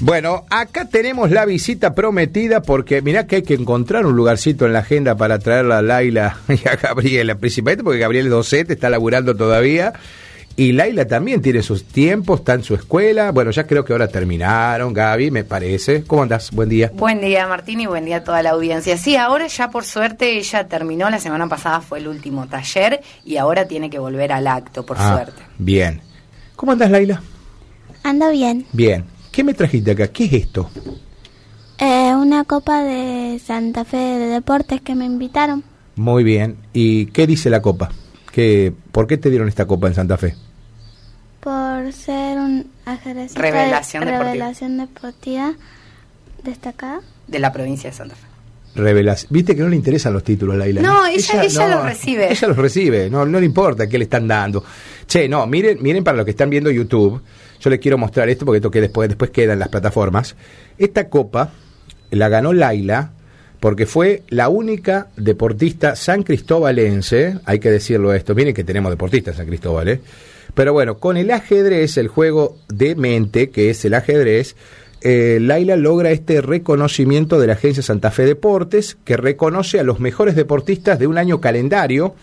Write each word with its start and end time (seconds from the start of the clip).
Bueno, 0.00 0.44
acá 0.50 0.86
tenemos 0.88 1.30
la 1.30 1.44
visita 1.46 1.94
prometida 1.94 2.62
porque 2.62 3.00
mirá 3.02 3.26
que 3.26 3.36
hay 3.36 3.42
que 3.42 3.54
encontrar 3.54 4.04
un 4.06 4.14
lugarcito 4.16 4.66
en 4.66 4.72
la 4.74 4.80
agenda 4.80 5.16
para 5.16 5.38
traer 5.38 5.70
a 5.72 5.82
Laila 5.82 6.38
y 6.48 6.68
a 6.68 6.76
Gabriela, 6.76 7.36
principalmente 7.36 7.82
porque 7.84 7.98
Gabriel 8.00 8.26
es 8.26 8.30
docente, 8.32 8.74
está 8.74 8.90
laburando 8.90 9.34
todavía. 9.36 9.92
Y 10.58 10.72
Laila 10.72 11.06
también 11.06 11.42
tiene 11.42 11.62
sus 11.62 11.84
tiempos, 11.84 12.40
está 12.40 12.54
en 12.54 12.62
su 12.62 12.74
escuela. 12.74 13.30
Bueno, 13.30 13.50
ya 13.50 13.66
creo 13.66 13.84
que 13.84 13.92
ahora 13.92 14.08
terminaron, 14.08 14.94
Gaby, 14.94 15.30
me 15.30 15.44
parece. 15.44 16.02
¿Cómo 16.04 16.22
andás? 16.22 16.50
Buen 16.50 16.70
día. 16.70 16.90
Buen 16.94 17.20
día, 17.20 17.46
Martín, 17.46 17.80
y 17.82 17.86
buen 17.86 18.06
día 18.06 18.16
a 18.18 18.24
toda 18.24 18.42
la 18.42 18.50
audiencia. 18.50 18.96
Sí, 18.96 19.16
ahora 19.16 19.48
ya 19.48 19.68
por 19.70 19.84
suerte 19.84 20.38
ella 20.38 20.66
terminó. 20.66 21.10
La 21.10 21.18
semana 21.20 21.46
pasada 21.46 21.82
fue 21.82 21.98
el 21.98 22.08
último 22.08 22.46
taller 22.48 23.02
y 23.22 23.36
ahora 23.36 23.68
tiene 23.68 23.90
que 23.90 23.98
volver 23.98 24.32
al 24.32 24.46
acto, 24.46 24.86
por 24.86 24.96
Ah, 24.98 25.12
suerte. 25.14 25.42
Bien. 25.58 26.00
¿Cómo 26.54 26.72
andás, 26.72 26.90
Laila? 26.90 27.20
Ando 28.02 28.30
bien. 28.30 28.64
Bien. 28.72 29.04
¿Qué 29.36 29.44
me 29.44 29.52
trajiste 29.52 29.90
acá? 29.90 30.08
¿Qué 30.08 30.24
es 30.24 30.32
esto? 30.32 30.70
Eh, 31.78 32.14
una 32.16 32.44
copa 32.44 32.82
de 32.82 33.38
Santa 33.38 33.84
Fe 33.84 33.98
de 33.98 34.28
deportes 34.28 34.80
que 34.80 34.94
me 34.94 35.04
invitaron 35.04 35.62
Muy 35.96 36.24
bien. 36.24 36.56
¿Y 36.72 37.04
qué 37.08 37.26
dice 37.26 37.50
la 37.50 37.60
copa? 37.60 37.90
¿Qué, 38.32 38.72
¿Por 38.92 39.06
qué 39.06 39.18
te 39.18 39.28
dieron 39.28 39.46
esta 39.48 39.66
copa 39.66 39.88
en 39.88 39.94
Santa 39.94 40.16
Fe? 40.16 40.34
por 41.40 41.92
ser 41.92 42.38
un 42.38 42.66
ajedrecista 42.86 43.40
Revelación 43.42 44.04
de, 44.04 44.10
deportiva. 44.10 44.32
revelación 44.32 44.78
deportiva 44.78 45.52
destacada. 46.42 47.00
De 47.28 47.38
la 47.38 47.52
provincia 47.52 47.90
de 47.90 47.96
Santa 47.96 48.14
Fe. 48.16 48.26
Revelas. 48.74 49.26
Viste 49.30 49.54
que 49.54 49.60
no 49.62 49.68
le 49.68 49.76
interesan 49.76 50.12
los 50.14 50.24
títulos, 50.24 50.56
Laila. 50.56 50.80
No, 50.80 51.06
ella- 51.06 51.42
ella 51.44 51.68
los 51.68 51.84
recibe. 51.84 52.32
Ella 52.32 52.48
los 52.48 52.56
recibe, 52.56 53.10
no, 53.10 53.26
no 53.26 53.38
le 53.38 53.44
importa 53.46 53.86
qué 53.86 53.98
le 53.98 54.04
están 54.04 54.26
dando. 54.26 54.64
Che, 55.06 55.28
no, 55.28 55.46
miren, 55.46 55.78
miren 55.82 56.02
para 56.02 56.16
los 56.16 56.24
que 56.24 56.32
están 56.32 56.48
viendo 56.50 56.70
YouTube, 56.70 57.20
yo 57.60 57.70
les 57.70 57.80
quiero 57.80 57.98
mostrar 57.98 58.28
esto 58.28 58.44
porque 58.44 58.58
esto 58.58 58.70
que 58.70 58.80
después, 58.80 59.08
después 59.08 59.30
queda 59.30 59.52
en 59.52 59.58
las 59.58 59.68
plataformas. 59.68 60.36
Esta 60.78 61.08
copa 61.08 61.52
la 62.10 62.28
ganó 62.28 62.52
Laila 62.52 63.12
porque 63.60 63.86
fue 63.86 64.22
la 64.28 64.48
única 64.48 65.08
deportista 65.16 65.96
san 65.96 66.22
cristobalense, 66.22 67.38
hay 67.44 67.58
que 67.58 67.70
decirlo 67.70 68.12
esto, 68.12 68.34
miren 68.34 68.54
que 68.54 68.64
tenemos 68.64 68.90
deportistas 68.90 69.36
San 69.36 69.46
Cristóbal, 69.46 69.88
¿eh? 69.88 70.00
Pero 70.54 70.72
bueno, 70.72 70.98
con 70.98 71.16
el 71.16 71.30
ajedrez, 71.30 71.98
el 71.98 72.08
juego 72.08 72.56
de 72.68 72.94
mente, 72.94 73.50
que 73.50 73.68
es 73.68 73.84
el 73.84 73.94
ajedrez, 73.94 74.56
eh, 75.02 75.38
Laila 75.40 75.76
logra 75.76 76.10
este 76.10 76.40
reconocimiento 76.40 77.38
de 77.38 77.46
la 77.46 77.52
Agencia 77.54 77.82
Santa 77.82 78.10
Fe 78.10 78.24
Deportes, 78.24 78.96
que 79.04 79.16
reconoce 79.16 79.78
a 79.78 79.82
los 79.82 80.00
mejores 80.00 80.34
deportistas 80.34 80.98
de 80.98 81.06
un 81.06 81.18
año 81.18 81.40
calendario, 81.40 82.14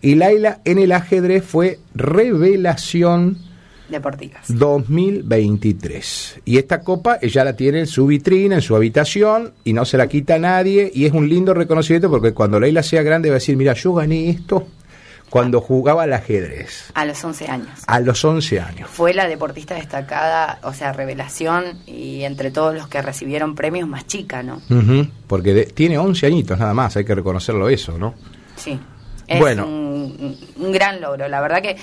y 0.00 0.14
Laila 0.14 0.60
en 0.64 0.78
el 0.78 0.92
ajedrez 0.92 1.44
fue 1.44 1.78
revelación 1.94 3.38
Deportivas. 3.92 4.42
2023. 4.48 6.40
Y 6.44 6.58
esta 6.58 6.80
copa 6.80 7.18
ella 7.22 7.44
la 7.44 7.54
tiene 7.54 7.80
en 7.80 7.86
su 7.86 8.06
vitrina, 8.06 8.56
en 8.56 8.62
su 8.62 8.74
habitación, 8.74 9.52
y 9.64 9.72
no 9.72 9.84
se 9.84 9.96
la 9.96 10.08
quita 10.08 10.34
a 10.34 10.38
nadie, 10.38 10.90
y 10.92 11.04
es 11.06 11.12
un 11.12 11.28
lindo 11.28 11.54
reconocimiento 11.54 12.10
porque 12.10 12.32
cuando 12.32 12.58
Laila 12.58 12.82
sea 12.82 13.02
grande 13.02 13.28
va 13.30 13.34
a 13.34 13.38
decir, 13.38 13.56
mira, 13.56 13.74
yo 13.74 13.92
gané 13.94 14.30
esto 14.30 14.66
cuando 15.30 15.60
jugaba 15.62 16.02
al 16.02 16.12
ajedrez, 16.12 16.90
A 16.92 17.06
los 17.06 17.24
11 17.24 17.46
años. 17.46 17.68
a 17.86 18.00
los 18.00 18.22
11 18.22 18.60
años. 18.60 18.90
Fue 18.90 19.14
la 19.14 19.26
deportista 19.28 19.74
destacada, 19.74 20.58
o 20.62 20.74
sea, 20.74 20.92
revelación, 20.92 21.64
y 21.86 22.22
entre 22.24 22.50
todos 22.50 22.74
los 22.74 22.86
que 22.88 23.00
recibieron 23.00 23.54
premios 23.54 23.88
más 23.88 24.06
chica, 24.06 24.42
¿no? 24.42 24.60
Porque 25.26 25.54
de- 25.54 25.64
tiene 25.66 25.96
11 25.96 26.26
añitos 26.26 26.58
nada 26.58 26.74
más, 26.74 26.96
hay 26.96 27.04
que 27.06 27.14
reconocerlo 27.14 27.68
eso, 27.70 27.96
¿no? 27.96 28.14
Sí. 28.56 28.78
Es 29.26 29.38
Bueno. 29.38 29.66
un, 29.66 30.36
un 30.56 30.72
gran 30.72 31.00
logro. 31.00 31.26
La 31.28 31.40
verdad 31.40 31.62
que 31.62 31.76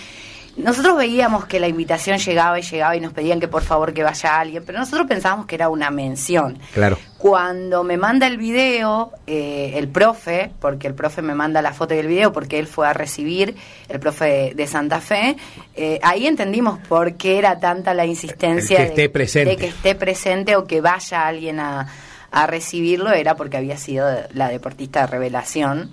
nosotros 0.60 0.98
veíamos 0.98 1.46
que 1.46 1.60
la 1.60 1.68
invitación 1.68 2.18
llegaba 2.18 2.60
y 2.60 2.62
llegaba 2.62 2.96
y 2.96 3.00
nos 3.00 3.14
pedían 3.14 3.40
que 3.40 3.48
por 3.48 3.64
favor 3.64 3.94
que 3.94 4.04
vaya 4.04 4.40
alguien, 4.40 4.64
pero 4.66 4.80
nosotros 4.80 5.08
pensábamos 5.08 5.46
que 5.46 5.56
era 5.56 5.70
una 5.70 5.90
mención. 5.90 6.60
Claro. 6.74 6.98
Cuando 7.18 7.84
me 7.84 7.98
manda 7.98 8.28
el 8.28 8.38
video, 8.38 9.12
eh, 9.28 9.74
el 9.76 9.88
profe, 9.88 10.52
porque 10.60 10.88
el 10.88 10.94
profe 10.94 11.22
me 11.22 11.34
manda 11.34 11.62
la 11.62 11.74
foto 11.74 11.94
y 11.96 11.98
el 11.98 12.08
video, 12.08 12.32
porque 12.32 12.60
él 12.60 12.68
fue 12.68 12.88
a 12.88 12.94
recibir, 12.94 13.56
el 13.88 14.00
profe 14.00 14.54
de, 14.56 14.68
Santa 14.68 15.02
Fe, 15.02 15.36
eh, 15.76 16.00
ahí 16.04 16.28
entendimos 16.28 16.80
por 16.88 17.16
qué 17.16 17.40
era 17.40 17.60
tanta 17.60 17.94
la 17.94 18.06
insistencia 18.06 18.78
El 18.78 18.84
que 18.84 18.90
esté 18.90 19.02
de, 19.02 19.10
presente. 19.10 19.50
de 19.52 19.58
que 19.58 19.68
esté 19.68 19.96
presente 19.96 20.56
o 20.56 20.66
que 20.66 20.82
vaya 20.82 21.26
alguien 21.26 21.60
a, 21.60 21.88
a 22.32 22.48
recibirlo, 22.48 23.12
era 23.12 23.36
porque 23.36 23.58
había 23.58 23.78
sido 23.78 24.08
la 24.34 24.50
deportista 24.50 25.02
de 25.02 25.08
revelación 25.08 25.92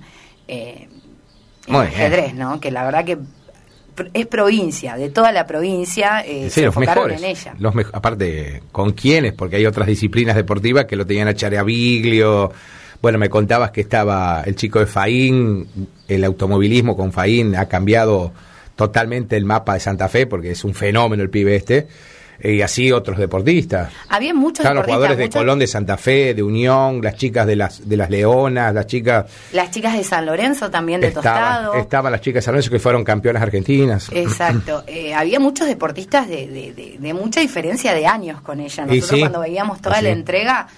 eh, 0.48 0.88
Muy 1.66 1.86
ajedrez, 1.86 2.34
¿no? 2.34 2.60
Que 2.60 2.70
la 2.70 2.84
verdad 2.84 3.04
que 3.04 3.18
es 4.12 4.26
provincia, 4.26 4.96
de 4.96 5.10
toda 5.10 5.32
la 5.32 5.46
provincia 5.46 6.20
eh, 6.26 6.44
Sí, 6.50 6.60
se 6.60 6.66
los 6.66 6.76
mejores. 6.76 7.20
en 7.22 7.28
ella. 7.30 7.54
Los 7.58 7.74
mej- 7.74 7.90
aparte, 7.92 8.62
¿con 8.72 8.92
quiénes? 8.92 9.32
Porque 9.32 9.56
hay 9.56 9.66
otras 9.66 9.86
disciplinas 9.86 10.36
deportivas 10.36 10.84
que 10.86 10.96
lo 10.96 11.06
tenían 11.06 11.28
a 11.28 11.34
Chareaviglio. 11.34 12.52
Bueno, 13.02 13.18
me 13.18 13.28
contabas 13.28 13.70
que 13.70 13.80
estaba 13.82 14.42
el 14.46 14.56
chico 14.56 14.78
de 14.80 14.86
Faín, 14.86 15.66
el 16.08 16.24
automovilismo 16.24 16.96
con 16.96 17.12
Faín 17.12 17.54
ha 17.56 17.66
cambiado 17.66 18.32
totalmente 18.74 19.36
el 19.36 19.44
mapa 19.44 19.74
de 19.74 19.80
Santa 19.80 20.08
Fe 20.08 20.26
porque 20.26 20.50
es 20.50 20.64
un 20.64 20.74
fenómeno 20.74 21.22
el 21.22 21.30
pibe 21.30 21.56
este. 21.56 21.86
Y 22.42 22.60
así 22.60 22.92
otros 22.92 23.18
deportistas. 23.18 23.90
Había 24.08 24.34
muchos 24.34 24.60
Estaban 24.60 24.76
los 24.76 24.84
jugadores 24.86 25.16
de 25.18 25.30
Colón 25.30 25.58
de 25.58 25.66
Santa 25.66 25.96
Fe, 25.96 26.34
de 26.34 26.42
Unión, 26.42 27.00
las 27.02 27.16
chicas 27.16 27.46
de 27.46 27.56
las 27.56 27.88
de 27.88 27.96
las 27.96 28.10
Leonas, 28.10 28.74
las 28.74 28.86
chicas 28.86 29.26
Las 29.52 29.70
chicas 29.70 29.94
de 29.96 30.04
San 30.04 30.26
Lorenzo 30.26 30.70
también 30.70 31.00
de 31.00 31.10
Tostado. 31.10 31.60
estaban, 31.72 31.80
estaban 31.80 32.12
las 32.12 32.20
chicas 32.20 32.42
de 32.42 32.44
San 32.46 32.52
Lorenzo 32.54 32.70
que 32.70 32.78
fueron 32.78 33.04
campeonas 33.04 33.42
argentinas. 33.42 34.08
Exacto. 34.12 34.84
Eh, 34.96 35.14
había 35.14 35.40
muchos 35.40 35.66
deportistas 35.66 36.28
de, 36.28 36.46
de- 36.46 36.72
de- 36.72 36.96
de 36.98 37.14
mucha 37.14 37.40
diferencia 37.40 37.92
de 37.94 38.06
años 38.06 38.40
con 38.40 38.60
ella. 38.60 38.84
Nosotros 38.86 39.08
sí, 39.10 39.20
cuando 39.20 39.40
veíamos 39.40 39.80
toda 39.80 39.96
así. 39.96 40.04
la 40.04 40.10
entrega, 40.10 40.68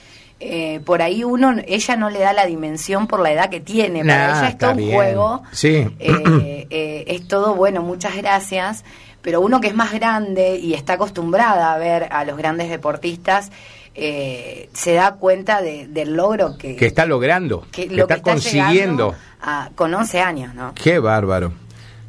eh, 0.40 0.80
por 0.84 1.02
ahí 1.02 1.24
uno, 1.24 1.54
ella 1.66 1.96
no 1.96 2.10
le 2.10 2.20
da 2.20 2.32
la 2.32 2.46
dimensión 2.46 3.06
por 3.06 3.20
la 3.20 3.32
edad 3.32 3.50
que 3.50 3.60
tiene. 3.60 4.00
Para 4.04 4.28
Nah, 4.28 4.38
ella 4.38 4.46
es 4.48 4.52
está 4.54 4.66
todo 4.66 4.70
un 4.72 4.76
bien. 4.78 4.92
juego. 4.94 5.42
Sí. 5.52 5.86
Eh, 5.98 6.66
eh, 6.70 7.04
es 7.08 7.26
todo 7.28 7.54
bueno, 7.54 7.82
muchas 7.82 8.16
gracias. 8.16 8.84
Pero 9.22 9.40
uno 9.40 9.60
que 9.60 9.68
es 9.68 9.74
más 9.74 9.92
grande 9.92 10.56
y 10.58 10.74
está 10.74 10.94
acostumbrada 10.94 11.72
a 11.74 11.78
ver 11.78 12.08
a 12.12 12.24
los 12.24 12.36
grandes 12.36 12.70
deportistas, 12.70 13.50
eh, 13.94 14.68
se 14.72 14.94
da 14.94 15.14
cuenta 15.16 15.60
de- 15.60 15.88
del 15.88 16.14
logro 16.14 16.56
que, 16.56 16.76
que 16.76 16.86
está 16.86 17.04
logrando, 17.04 17.66
que, 17.72 17.88
que 17.88 17.96
lo 17.96 18.02
está 18.02 18.14
que 18.14 18.18
está 18.20 18.32
consiguiendo. 18.32 19.14
a- 19.40 19.70
con 19.74 19.92
11 19.92 20.20
años, 20.20 20.54
¿no? 20.54 20.72
Qué 20.74 20.98
bárbaro. 21.00 21.52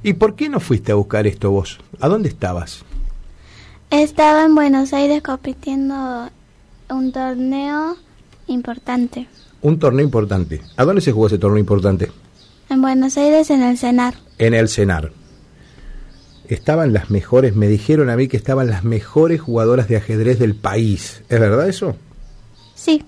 ¿Y 0.04 0.14
por 0.14 0.36
qué 0.36 0.50
no 0.50 0.60
fuiste 0.60 0.92
a 0.92 0.96
buscar 0.96 1.26
esto 1.28 1.52
vos? 1.52 1.80
¿A 2.00 2.08
dónde 2.08 2.30
estabas? 2.30 2.86
Estaba 3.90 4.44
en 4.46 4.54
Buenos 4.56 4.94
Aires 4.94 5.22
compitiendo 5.24 6.30
un 6.90 7.12
torneo 7.12 7.98
importante. 8.48 9.28
Un 9.62 9.80
torneo 9.80 10.06
importante. 10.06 10.62
¿A 10.78 10.86
dónde 10.86 11.02
se 11.02 11.12
jugó 11.12 11.28
ese 11.28 11.38
torneo 11.40 11.60
importante? 11.60 12.12
En 12.70 12.82
Buenos 12.82 13.18
Aires 13.18 13.50
en 13.50 13.64
el 13.64 13.78
CENAR. 13.78 14.14
En 14.38 14.54
el 14.54 14.70
CENAR. 14.70 15.12
Estaban 16.56 16.94
las 16.94 17.10
mejores, 17.10 17.56
me 17.56 17.68
dijeron 17.68 18.10
a 18.10 18.16
mí 18.16 18.28
que 18.28 18.38
estaban 18.38 18.68
las 18.68 18.84
mejores 18.84 19.40
jugadoras 19.42 19.88
de 19.88 19.98
ajedrez 19.98 20.40
del 20.40 20.56
país. 20.56 21.24
¿Es 21.30 21.40
verdad 21.40 21.68
eso? 21.70 21.96
Sí. 22.76 23.04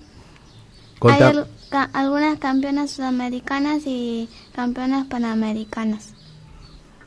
Hay 1.00 1.20
al- 1.20 1.48
ca- 1.68 1.90
algunas 1.92 2.38
campeonas 2.38 2.92
sudamericanas 2.92 3.82
y 3.86 4.28
campeonas 4.54 5.06
panamericanas. 5.08 6.14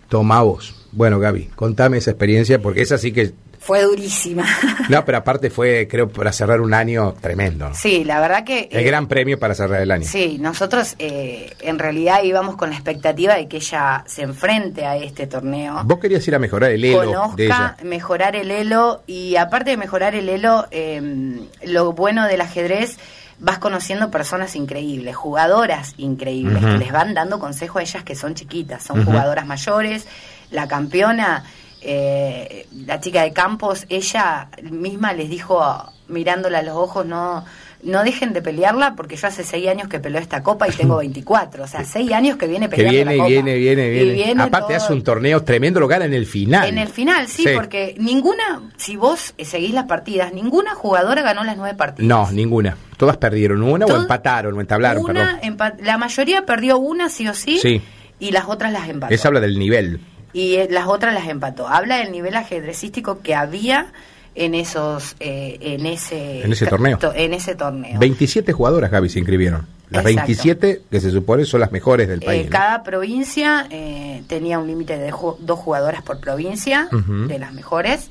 Tomá 0.10 0.42
vos. 0.42 0.76
Bueno, 0.92 1.20
Gaby, 1.20 1.50
contame 1.56 1.98
esa 1.98 2.12
experiencia 2.12 2.62
porque 2.62 2.82
esa 2.82 2.98
sí 2.98 3.12
que... 3.12 3.34
Fue 3.66 3.82
durísima. 3.82 4.46
No, 4.90 5.04
pero 5.04 5.18
aparte 5.18 5.50
fue, 5.50 5.88
creo, 5.90 6.08
para 6.08 6.32
cerrar 6.32 6.62
un 6.62 6.74
año 6.74 7.16
tremendo. 7.20 7.70
¿no? 7.70 7.76
sí, 7.76 8.04
la 8.04 8.20
verdad 8.20 8.44
que... 8.44 8.70
El 8.72 8.82
eh, 8.82 8.84
gran 8.84 9.08
premio 9.08 9.40
para 9.40 9.56
cerrar 9.56 9.82
el 9.82 9.90
año. 9.90 10.06
Sí, 10.08 10.38
nosotros 10.40 10.96
eh, 11.00 11.52
en 11.62 11.80
realidad 11.80 12.22
íbamos 12.24 12.56
con 12.56 12.70
la 12.70 12.76
expectativa 12.76 13.34
de 13.34 13.48
que 13.48 13.58
ella 13.58 14.04
se 14.06 14.22
enfrente 14.22 14.86
a 14.86 14.98
este 14.98 15.26
torneo. 15.26 15.82
Vos 15.86 15.98
querías 15.98 16.28
ir 16.28 16.36
a 16.36 16.40
mejorar 16.40 16.72
el 16.72 16.86
elo 16.86 17.32
de 17.36 17.46
ella. 17.46 17.56
conozca, 17.56 17.78
mejorar 17.84 18.36
el 18.36 18.52
elo 18.52 19.02
y 19.08 19.38
aparte 19.38 19.72
de 19.72 19.78
mejorar 19.78 20.14
el 20.14 20.30
elo, 20.30 20.68
eh, 20.70 21.40
lo 21.64 21.94
bueno 21.94 22.28
del 22.28 22.42
ajedrez, 22.42 22.98
vas 23.40 23.58
conociendo 23.58 24.12
personas 24.12 24.56
increíbles, 24.56 25.16
jugadoras 25.16 25.96
increíbles, 25.98 26.64
que 26.64 26.78
les 26.78 26.92
van 26.92 27.14
dando 27.16 27.40
consejo 27.40 27.80
a 27.80 27.82
ellas 27.82 28.04
que 28.04 28.16
son 28.16 28.36
chiquitas, 28.36 28.84
son 28.84 29.04
jugadoras 29.04 29.46
mayores, 29.46 30.06
la 30.52 30.68
campeona, 30.68 31.44
eh, 31.86 32.68
la 32.86 33.00
chica 33.00 33.22
de 33.24 33.32
Campos, 33.34 33.86
ella 33.90 34.50
misma 34.64 35.14
les 35.14 35.30
dijo, 35.30 35.62
mirándola 36.08 36.60
a 36.60 36.64
los 36.64 36.76
ojos, 36.76 37.06
no... 37.06 37.46
No 37.84 38.04
dejen 38.04 38.34
de 38.34 38.42
pelearla 38.42 38.96
porque 38.96 39.16
yo 39.16 39.28
hace 39.28 39.44
seis 39.44 39.68
años 39.68 39.88
que 39.88 40.00
peleo 40.00 40.20
esta 40.20 40.42
copa 40.42 40.68
y 40.68 40.72
tengo 40.72 40.98
24. 40.98 41.66
O 41.66 41.68
sea, 41.68 41.84
seis 41.84 42.12
años 42.14 42.36
que 42.36 42.48
viene 42.48 42.68
Que 42.68 42.78
peleando 42.78 42.96
viene, 42.96 43.12
la 43.12 43.18
copa. 43.18 43.28
viene, 43.30 43.56
viene, 43.58 43.88
Y 43.88 43.92
viene. 43.92 44.14
viene 44.14 44.42
Aparte 44.44 44.74
todo- 44.74 44.78
hace 44.84 44.94
un 44.94 45.04
torneo 45.04 45.44
tremendo, 45.44 45.80
lo 45.80 45.88
gana 45.88 46.06
en 46.06 46.16
el 46.16 46.26
final. 46.26 46.68
en 46.68 46.80
el 46.80 46.88
final, 46.88 47.28
sí, 47.28 47.44
Sí. 47.44 47.50
porque 47.54 47.94
ninguna, 48.00 48.72
si 48.78 48.96
vos 48.96 49.36
eh, 49.38 49.46
seguís 49.46 49.72
las 49.76 49.84
partidas, 49.86 50.34
ninguna 50.34 50.74
jugadora 50.74 51.22
ganó 51.22 51.44
las 51.44 51.58
nueve 51.58 51.78
partidas. 51.78 52.08
No, 52.08 52.32
ninguna. 52.32 52.76
Todas 52.98 53.18
perdieron 53.18 53.62
una 53.62 53.86
o 53.86 53.96
empataron 53.96 54.58
o 54.58 54.62
entablaron, 54.62 55.04
Una 55.08 55.38
perdón. 55.44 55.58
empa- 55.58 55.80
la 55.84 56.00
mayoría 56.00 56.44
perdió 56.44 56.80
una 56.80 57.10
sí 57.10 57.28
o 57.28 57.36
sí, 57.36 57.60
Sí. 57.60 57.84
y 58.18 58.32
las 58.32 58.46
otras 58.48 58.72
las 58.74 58.90
empató. 58.90 59.14
Eso 59.14 59.28
habla 59.28 59.42
del 59.42 59.60
nivel. 59.60 60.00
Y 60.36 60.56
eh, 60.56 60.68
las 60.70 60.88
otras 60.88 61.14
las 61.14 61.28
empató. 61.30 61.68
Habla 61.68 61.98
del 61.98 62.12
nivel 62.12 62.36
ajedrecístico 62.36 63.22
que 63.22 63.34
había 63.36 63.94
en 64.36 64.54
esos 64.54 65.16
eh, 65.22 65.58
en 65.62 65.86
ese 65.86 66.44
En 66.44 66.52
ese 66.52 66.66
torneo. 66.68 66.98
to- 66.98 67.14
en 67.16 67.34
ese 67.34 67.56
torneo 67.56 67.98
27 67.98 68.52
jugadoras, 68.52 68.92
Gaby, 68.92 69.08
se 69.10 69.20
inscribieron. 69.20 69.62
Las 69.90 70.02
Exacto. 70.06 70.28
27 70.28 70.82
que 70.92 71.00
se 71.00 71.12
supone 71.12 71.46
son 71.46 71.62
las 71.62 71.72
mejores 71.72 72.08
del 72.10 72.22
Eh, 72.22 72.26
país. 72.26 72.46
¿no? 72.46 72.50
cada 72.52 72.84
provincia 72.84 73.68
eh, 73.70 74.24
tenía 74.28 74.60
un 74.60 74.68
límite 74.68 74.98
de 74.98 75.14
ju- 75.14 75.38
dos 75.40 75.60
jugadoras 75.60 76.02
por 76.02 76.20
provincia, 76.20 76.90
de 76.92 77.40
las 77.40 77.54
mejores. 77.54 78.10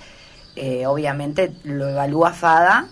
Eh, 0.57 0.87
obviamente 0.87 1.53
lo 1.65 1.89
evalúa 1.91 2.33
FADA. 2.33 2.87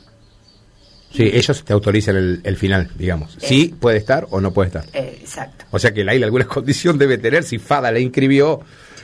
Sí, 1.13 1.31
ellos 1.33 1.63
te 1.65 1.73
autorizan 1.75 2.17
el, 2.17 2.41
el 2.43 2.57
final, 2.57 2.91
digamos. 2.97 3.37
Sí, 3.41 3.75
puede 3.79 3.99
estar 3.99 4.27
o 4.31 4.41
no 4.41 4.53
puede 4.53 4.69
estar. 4.69 4.85
eh, 4.95 5.19
exacto. 5.21 5.65
O 5.71 5.79
sea 5.79 5.93
que 5.93 6.05
la 6.05 6.15
isla 6.15 6.27
alguna 6.27 6.45
condición 6.49 6.99
debe 6.99 7.19
tener 7.19 7.45
si 7.45 7.59
Fada 7.59 7.91
la 7.93 7.99
inscribió. 7.99 8.61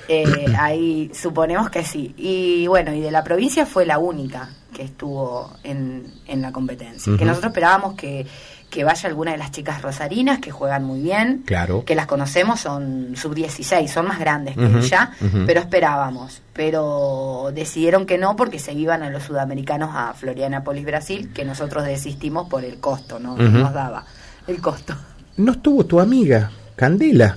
Eh, 0.09 0.47
ahí 0.59 1.11
suponemos 1.15 1.71
que 1.71 1.85
sí. 1.85 2.15
Y 2.17 2.67
bueno, 2.67 2.93
y 2.95 3.01
de 3.01 3.11
la 3.11 3.23
provincia 3.23 3.67
fue 3.67 3.85
la 3.85 3.99
única 3.99 4.49
que 4.73 4.83
estuvo 4.83 5.53
en, 5.63 6.05
en 6.27 6.43
la 6.43 6.51
competencia. 6.53 7.17
Que 7.17 7.25
nosotros 7.25 7.51
esperábamos 7.51 7.95
que, 7.95 8.27
que 8.71 8.85
vaya 8.85 9.09
alguna 9.09 9.33
de 9.33 9.39
las 9.39 9.51
chicas 9.51 9.83
rosarinas, 9.83 10.39
que 10.41 10.51
juegan 10.51 10.85
muy 10.85 11.01
bien. 11.01 11.43
Claro. 11.47 11.85
Que 11.85 11.95
las 11.95 12.07
conocemos, 12.07 12.61
son 12.61 13.15
sub-16, 13.17 13.89
son 13.89 14.07
más 14.07 14.19
grandes 14.19 14.57
que 14.57 14.67
ella, 14.67 15.13
pero 15.47 15.61
esperábamos. 15.61 16.43
Pero 16.53 17.51
decidieron 17.55 18.07
que 18.07 18.19
no 18.19 18.37
porque 18.37 18.59
se 18.59 18.73
iban 18.73 19.03
a 19.03 19.11
los 19.11 19.25
sudamericanos 19.25 19.91
a 19.95 20.15
Florianópolis, 20.15 20.85
Brasil, 20.85 21.31
que 21.35 21.45
nosotros 21.45 21.85
desistimos 21.85 22.49
por 22.49 22.65
el 22.65 22.79
costo, 22.79 23.19
¿no? 23.19 23.37
Nos 23.37 23.73
daba 23.73 24.05
el 24.47 24.61
costo. 24.61 24.95
¿No 25.37 25.53
estuvo 25.53 25.85
tu 25.85 26.01
amiga, 26.01 26.51
Candela? 26.77 27.37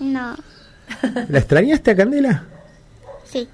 No, 0.00 0.34
¿La 1.28 1.38
extrañaste 1.38 1.90
a 1.92 1.96
Candela? 1.96 2.44
sí. 3.24 3.48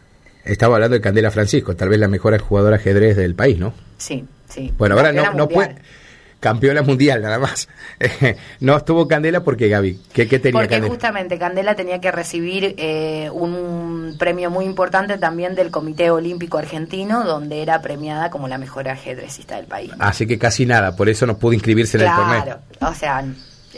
Estaba 0.44 0.76
hablando 0.76 0.94
de 0.94 1.02
Candela 1.02 1.30
Francisco, 1.30 1.76
tal 1.76 1.90
vez 1.90 1.98
la 1.98 2.08
mejor 2.08 2.38
jugadora 2.38 2.76
ajedrez 2.76 3.16
del 3.18 3.34
país, 3.34 3.58
¿no? 3.58 3.74
Sí, 3.98 4.24
sí. 4.48 4.72
Bueno, 4.78 4.94
ahora 4.96 5.12
no, 5.12 5.34
no 5.34 5.46
puede. 5.46 5.76
Campeona 6.40 6.82
mundial, 6.82 7.20
nada 7.20 7.38
más. 7.38 7.68
no 8.60 8.76
estuvo 8.76 9.06
Candela 9.08 9.42
porque 9.42 9.68
Gaby. 9.68 10.00
¿Qué, 10.12 10.26
qué 10.26 10.38
tenía 10.38 10.58
Porque 10.58 10.76
Candela? 10.76 10.90
justamente 10.90 11.38
Candela 11.38 11.74
tenía 11.74 12.00
que 12.00 12.12
recibir 12.12 12.76
eh, 12.78 13.28
un 13.30 14.14
premio 14.18 14.48
muy 14.48 14.64
importante 14.64 15.18
también 15.18 15.54
del 15.54 15.70
Comité 15.70 16.10
Olímpico 16.10 16.56
Argentino, 16.56 17.24
donde 17.24 17.60
era 17.60 17.82
premiada 17.82 18.30
como 18.30 18.48
la 18.48 18.56
mejor 18.56 18.88
ajedrecista 18.88 19.56
del 19.56 19.66
país. 19.66 19.90
Así 19.98 20.26
que 20.26 20.38
casi 20.38 20.64
nada, 20.64 20.96
por 20.96 21.08
eso 21.10 21.26
no 21.26 21.36
pudo 21.38 21.52
inscribirse 21.52 21.98
en 21.98 22.04
el 22.04 22.14
torneo. 22.14 22.42
claro, 22.44 22.60
o 22.80 22.94
sea, 22.94 23.24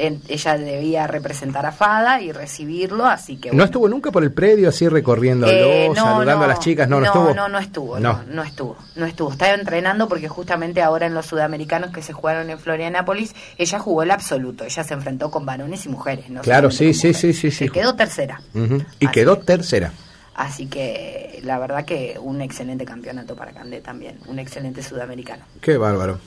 ella 0.01 0.57
debía 0.59 1.07
representar 1.07 1.67
a 1.67 1.73
Fada 1.73 2.21
y 2.21 2.33
recibirlo, 2.33 3.07
así 3.07 3.37
que 3.37 3.49
¿No 3.49 3.53
bueno. 3.55 3.65
estuvo 3.65 3.89
nunca 3.89 4.11
por 4.11 4.23
el 4.23 4.33
predio 4.33 4.69
así 4.69 4.89
recorriéndolo, 4.89 5.53
Eh, 5.53 5.89
no, 5.89 5.95
saludando 5.95 6.39
no, 6.39 6.45
a 6.45 6.49
las 6.49 6.59
chicas? 6.61 6.89
No, 6.89 7.01
no, 7.01 7.07
estuvo. 7.07 7.35
No, 7.35 7.49
no 7.49 7.59
estuvo, 7.59 7.99
No. 8.01 8.13
no. 8.13 8.23
no 8.35 8.43
estuvo, 8.43 8.77
no 8.97 9.07
estuvo. 9.07 9.33
Estaba 9.33 9.55
entrenando 9.55 10.09
porque 10.09 10.29
justamente 10.29 10.83
ahora 10.83 11.07
en 11.07 11.15
los 11.15 11.27
sudamericanos 11.27 11.91
que 11.93 12.03
se 12.03 12.13
jugaron 12.13 12.51
en 12.51 12.59
Florianápolis, 12.59 13.35
ella 13.59 13.79
jugó 13.79 14.03
el 14.03 14.11
absoluto. 14.11 14.65
Ella 14.65 14.85
se 14.85 14.95
enfrentó 14.95 15.31
con 15.31 15.45
varones 15.47 15.85
y 15.87 15.89
mujeres, 15.89 16.29
¿no? 16.31 16.41
Claro, 16.43 16.71
sí, 16.71 16.95
sí, 16.95 17.13
sí, 17.15 17.33
sí, 17.33 17.51
sí. 17.51 17.67
Se 17.67 17.69
quedó 17.71 17.95
tercera. 17.95 18.41
Y 18.55 19.07
Así 19.07 19.13
quedó 19.13 19.39
que- 19.41 19.45
tercera. 19.47 19.93
Así 20.35 20.67
que 20.67 21.41
la 21.45 21.59
verdad 21.59 21.85
que 21.85 22.17
un 22.19 22.41
excelente 22.41 22.87
campeonato 22.87 23.37
para 23.37 23.53
Candé 23.53 23.81
también, 23.83 24.19
un 24.27 24.39
excelente 24.39 24.83
sudamericano. 24.83 25.45
Qué 25.61 25.77
bárbaro. 25.77 26.19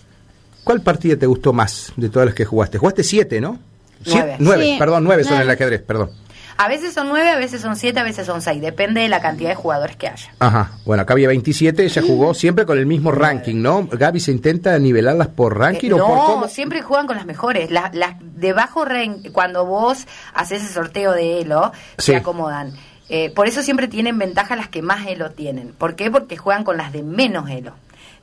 ¿Cuál 0.63 0.81
partida 0.81 1.17
te 1.17 1.25
gustó 1.25 1.53
más 1.53 1.91
de 1.97 2.09
todas 2.09 2.25
las 2.27 2.35
que 2.35 2.45
jugaste? 2.45 2.77
Jugaste 2.77 3.03
siete, 3.03 3.41
¿no? 3.41 3.59
Nueve. 4.05 4.35
nueve, 4.39 4.63
Sí, 4.65 4.75
perdón, 4.79 5.03
nueve 5.03 5.23
son 5.23 5.35
en 5.35 5.41
el 5.41 5.49
ajedrez, 5.49 5.81
perdón. 5.81 6.11
A 6.55 6.67
veces 6.67 6.93
son 6.93 7.09
nueve, 7.09 7.29
a 7.31 7.37
veces 7.37 7.61
son 7.61 7.75
siete, 7.75 7.99
a 7.99 8.03
veces 8.03 8.27
son 8.27 8.41
seis, 8.41 8.61
depende 8.61 9.01
de 9.01 9.09
la 9.09 9.21
cantidad 9.21 9.49
de 9.49 9.55
jugadores 9.55 9.95
que 9.95 10.07
haya. 10.07 10.31
Ajá, 10.39 10.71
bueno, 10.85 11.01
acá 11.01 11.13
había 11.13 11.27
27, 11.29 11.83
ella 11.83 12.01
jugó 12.05 12.33
siempre 12.35 12.65
con 12.65 12.77
el 12.77 12.85
mismo 12.85 13.11
ranking, 13.11 13.61
¿no? 13.61 13.87
Gaby 13.91 14.19
se 14.19 14.31
intenta 14.31 14.77
nivelarlas 14.77 15.29
por 15.29 15.57
ranking 15.57 15.89
Eh, 15.89 15.93
o 15.93 15.97
no, 15.97 16.07
por 16.07 16.17
cómo. 16.25 16.47
siempre 16.47 16.81
juegan 16.83 17.07
con 17.07 17.15
las 17.17 17.25
mejores. 17.25 17.71
Las, 17.71 17.95
las 17.95 18.15
de 18.19 18.53
bajo 18.53 18.85
rank, 18.85 19.31
cuando 19.31 19.65
vos 19.65 20.05
haces 20.35 20.61
el 20.61 20.69
sorteo 20.69 21.13
de 21.13 21.41
Elo, 21.41 21.71
Sí. 21.97 22.11
se 22.11 22.17
acomodan. 22.17 22.73
Eh, 23.09 23.31
por 23.31 23.47
eso 23.47 23.63
siempre 23.63 23.87
tienen 23.87 24.17
ventaja 24.19 24.55
las 24.55 24.67
que 24.69 24.81
más 24.83 25.07
Elo 25.07 25.31
tienen. 25.31 25.73
¿Por 25.73 25.95
qué? 25.95 26.11
Porque 26.11 26.37
juegan 26.37 26.63
con 26.63 26.77
las 26.77 26.93
de 26.93 27.01
menos 27.03 27.49
Elo. 27.49 27.73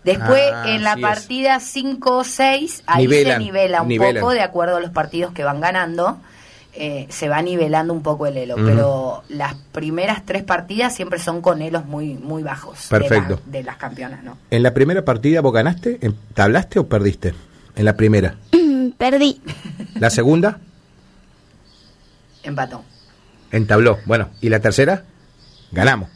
Después, 0.05 0.41
Ah, 0.53 0.65
en 0.69 0.83
la 0.83 0.97
partida 0.97 1.61
5 1.61 2.17
o 2.19 2.25
6, 2.25 2.83
ahí 2.87 3.03
Nivelan, 3.07 3.39
se 3.39 3.45
nivela 3.45 3.83
un 3.83 3.89
nivelan. 3.89 4.21
poco 4.23 4.33
de 4.33 4.41
acuerdo 4.41 4.77
a 4.77 4.81
los 4.81 4.91
partidos 4.91 5.33
que 5.33 5.45
van 5.45 5.61
ganando. 5.61 6.19
eh, 6.73 7.07
se 7.11 7.29
va 7.29 7.43
nivelando 7.43 7.93
un 7.93 8.01
poco 8.01 8.29
el 8.29 8.37
elo, 8.37 8.55
pero 8.55 9.25
las 9.29 9.55
primeras 9.73 10.25
tres 10.25 10.45
partidas 10.45 10.95
siempre 10.95 11.19
son 11.19 11.43
con 11.43 11.63
elos 11.63 11.85
muy 11.85 12.15
muy 12.15 12.45
bajos 12.45 12.89
de 12.89 13.01
la- 13.01 13.09
Perfecto. 13.09 13.41
de, 13.45 13.65
las 13.65 13.77
campeonas, 13.77 14.23
¿no? 14.23 14.39
¿En 14.53 14.63
la 14.63 14.73
primera 14.73 15.05
partida 15.05 15.41
vos 15.41 15.53
ganaste? 15.53 15.99
¿En- 16.01 16.15
¿Tablaste 16.33 16.79
o 16.79 16.87
perdiste? 16.89 17.35
En 17.75 17.85
la 17.85 17.97
primera. 17.97 18.37
Perdí. 18.99 19.43
¿La 19.97 20.11
segunda? 20.11 20.61
Empató, 22.45 22.85
Entabló. 23.51 23.99
Bueno, 24.07 24.31
¿y 24.41 24.49
la 24.49 24.61
tercera? 24.61 25.03
Ganamos. 25.73 26.09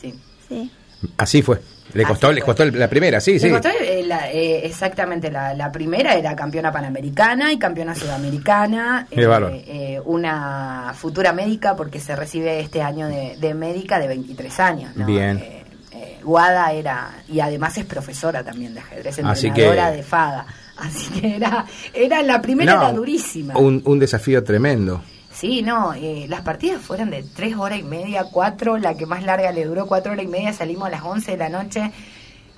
sí. 0.00 0.18
Sí. 0.48 0.72
Así 1.18 1.42
fue. 1.42 1.60
Le 1.94 2.02
Así 2.02 2.08
costó, 2.12 2.32
les 2.32 2.44
costó 2.44 2.64
la 2.66 2.88
primera, 2.88 3.18
sí, 3.20 3.32
Le 3.34 3.38
sí. 3.40 3.50
costó, 3.50 3.68
eh, 3.70 4.02
la- 4.06 4.30
eh, 4.30 4.66
exactamente, 4.66 5.30
la, 5.30 5.54
la 5.54 5.72
primera 5.72 6.14
era 6.14 6.36
campeona 6.36 6.70
panamericana 6.70 7.50
y 7.52 7.58
campeona 7.58 7.94
sudamericana, 7.94 9.06
bárbaro. 9.10 9.50
eh, 9.54 10.00
una 10.04 10.92
futura 10.94 11.32
médica 11.32 11.76
porque 11.76 11.98
se 12.00 12.14
recibe 12.14 12.60
este 12.60 12.82
año 12.82 13.06
de, 13.08 13.36
de 13.40 13.54
médica 13.54 13.98
de 13.98 14.08
23 14.08 14.60
años. 14.60 14.96
¿no? 14.96 15.06
Bien. 15.06 15.38
Eh, 15.38 15.64
eh, 15.92 16.18
Guada 16.22 16.72
era, 16.72 17.10
y 17.28 17.40
además 17.40 17.76
es 17.78 17.86
profesora 17.86 18.42
también 18.44 18.74
de 18.74 18.80
ajedrez, 18.80 19.18
Así 19.24 19.46
entrenadora 19.48 19.90
que- 19.90 19.96
de 19.96 20.02
FADA. 20.02 20.46
Así 20.78 21.10
que 21.20 21.36
era, 21.36 21.64
era 21.92 22.22
la 22.22 22.40
primera 22.40 22.74
No, 22.74 22.82
era 22.82 22.92
durísima. 22.92 23.56
Un, 23.58 23.82
un 23.84 23.98
desafío 23.98 24.44
tremendo. 24.44 25.02
Sí, 25.38 25.62
no, 25.62 25.94
eh, 25.94 26.26
las 26.28 26.40
partidas 26.40 26.82
fueron 26.82 27.10
de 27.10 27.22
tres 27.22 27.54
horas 27.54 27.78
y 27.78 27.84
media, 27.84 28.24
cuatro, 28.24 28.76
la 28.76 28.96
que 28.96 29.06
más 29.06 29.22
larga 29.22 29.52
le 29.52 29.66
duró 29.66 29.86
cuatro 29.86 30.10
horas 30.10 30.24
y 30.24 30.28
media, 30.28 30.52
salimos 30.52 30.88
a 30.88 30.90
las 30.90 31.04
11 31.04 31.30
de 31.30 31.36
la 31.36 31.48
noche, 31.48 31.92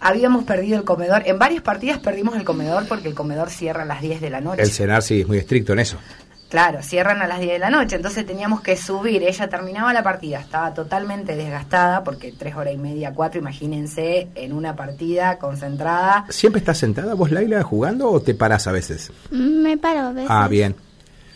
habíamos 0.00 0.44
perdido 0.44 0.78
el 0.78 0.84
comedor, 0.84 1.24
en 1.26 1.38
varias 1.38 1.62
partidas 1.62 1.98
perdimos 1.98 2.36
el 2.36 2.44
comedor 2.44 2.88
porque 2.88 3.08
el 3.08 3.14
comedor 3.14 3.50
cierra 3.50 3.82
a 3.82 3.84
las 3.84 4.00
10 4.00 4.22
de 4.22 4.30
la 4.30 4.40
noche. 4.40 4.62
El 4.62 4.70
cenar 4.70 5.02
sí 5.02 5.20
es 5.20 5.28
muy 5.28 5.36
estricto 5.36 5.74
en 5.74 5.80
eso. 5.80 5.98
Claro, 6.48 6.82
cierran 6.82 7.20
a 7.20 7.26
las 7.26 7.40
10 7.40 7.52
de 7.52 7.58
la 7.58 7.68
noche, 7.68 7.96
entonces 7.96 8.24
teníamos 8.24 8.62
que 8.62 8.78
subir, 8.78 9.24
ella 9.24 9.46
terminaba 9.50 9.92
la 9.92 10.02
partida, 10.02 10.40
estaba 10.40 10.72
totalmente 10.72 11.36
desgastada 11.36 12.02
porque 12.02 12.32
tres 12.32 12.56
horas 12.56 12.72
y 12.72 12.78
media, 12.78 13.12
cuatro, 13.12 13.38
imagínense, 13.38 14.28
en 14.34 14.54
una 14.54 14.74
partida 14.74 15.36
concentrada. 15.36 16.24
¿Siempre 16.30 16.60
estás 16.60 16.78
sentada 16.78 17.12
vos, 17.12 17.30
Laila, 17.30 17.62
jugando 17.62 18.10
o 18.10 18.22
te 18.22 18.34
parás 18.34 18.66
a 18.66 18.72
veces? 18.72 19.12
Me 19.30 19.76
paro 19.76 20.00
a 20.00 20.12
veces. 20.12 20.30
Ah, 20.30 20.48
bien. 20.48 20.74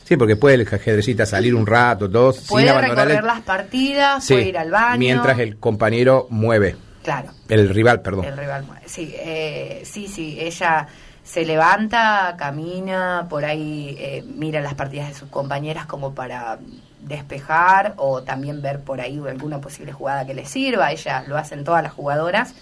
Sí, 0.04 0.16
porque 0.16 0.36
puede 0.36 0.56
el 0.56 0.68
ajedrecita 0.70 1.24
salir 1.26 1.54
un 1.54 1.66
rato, 1.66 2.08
dos, 2.08 2.40
Puede 2.48 2.64
sin 2.66 2.70
abandonar 2.72 3.06
recorrer 3.08 3.20
el... 3.20 3.26
las 3.26 3.40
partidas, 3.40 4.24
Sí, 4.24 4.34
puede 4.34 4.48
ir 4.48 4.58
al 4.58 4.70
baño. 4.70 4.98
mientras 4.98 5.38
el 5.38 5.56
compañero 5.56 6.26
mueve. 6.30 6.76
Claro. 7.02 7.30
El 7.48 7.68
rival, 7.70 8.00
perdón. 8.02 8.24
El 8.26 8.36
rival 8.36 8.64
muere. 8.64 8.82
Sí, 8.86 9.14
eh, 9.18 9.82
sí, 9.84 10.06
sí, 10.08 10.38
ella 10.40 10.86
se 11.22 11.44
levanta, 11.46 12.34
camina, 12.38 13.26
por 13.30 13.44
ahí 13.46 13.96
eh, 13.98 14.22
mira 14.26 14.60
las 14.60 14.74
partidas 14.74 15.08
de 15.08 15.14
sus 15.14 15.28
compañeras 15.30 15.86
como 15.86 16.14
para 16.14 16.58
despejar 17.00 17.94
o 17.96 18.22
también 18.22 18.62
ver 18.62 18.80
por 18.80 19.00
ahí 19.00 19.20
alguna 19.26 19.60
posible 19.60 19.92
jugada 19.92 20.26
que 20.26 20.34
le 20.34 20.44
sirva. 20.46 20.92
Ella 20.92 21.24
lo 21.26 21.36
hacen 21.36 21.64
todas 21.64 21.82
las 21.82 21.92
jugadoras. 21.92 22.54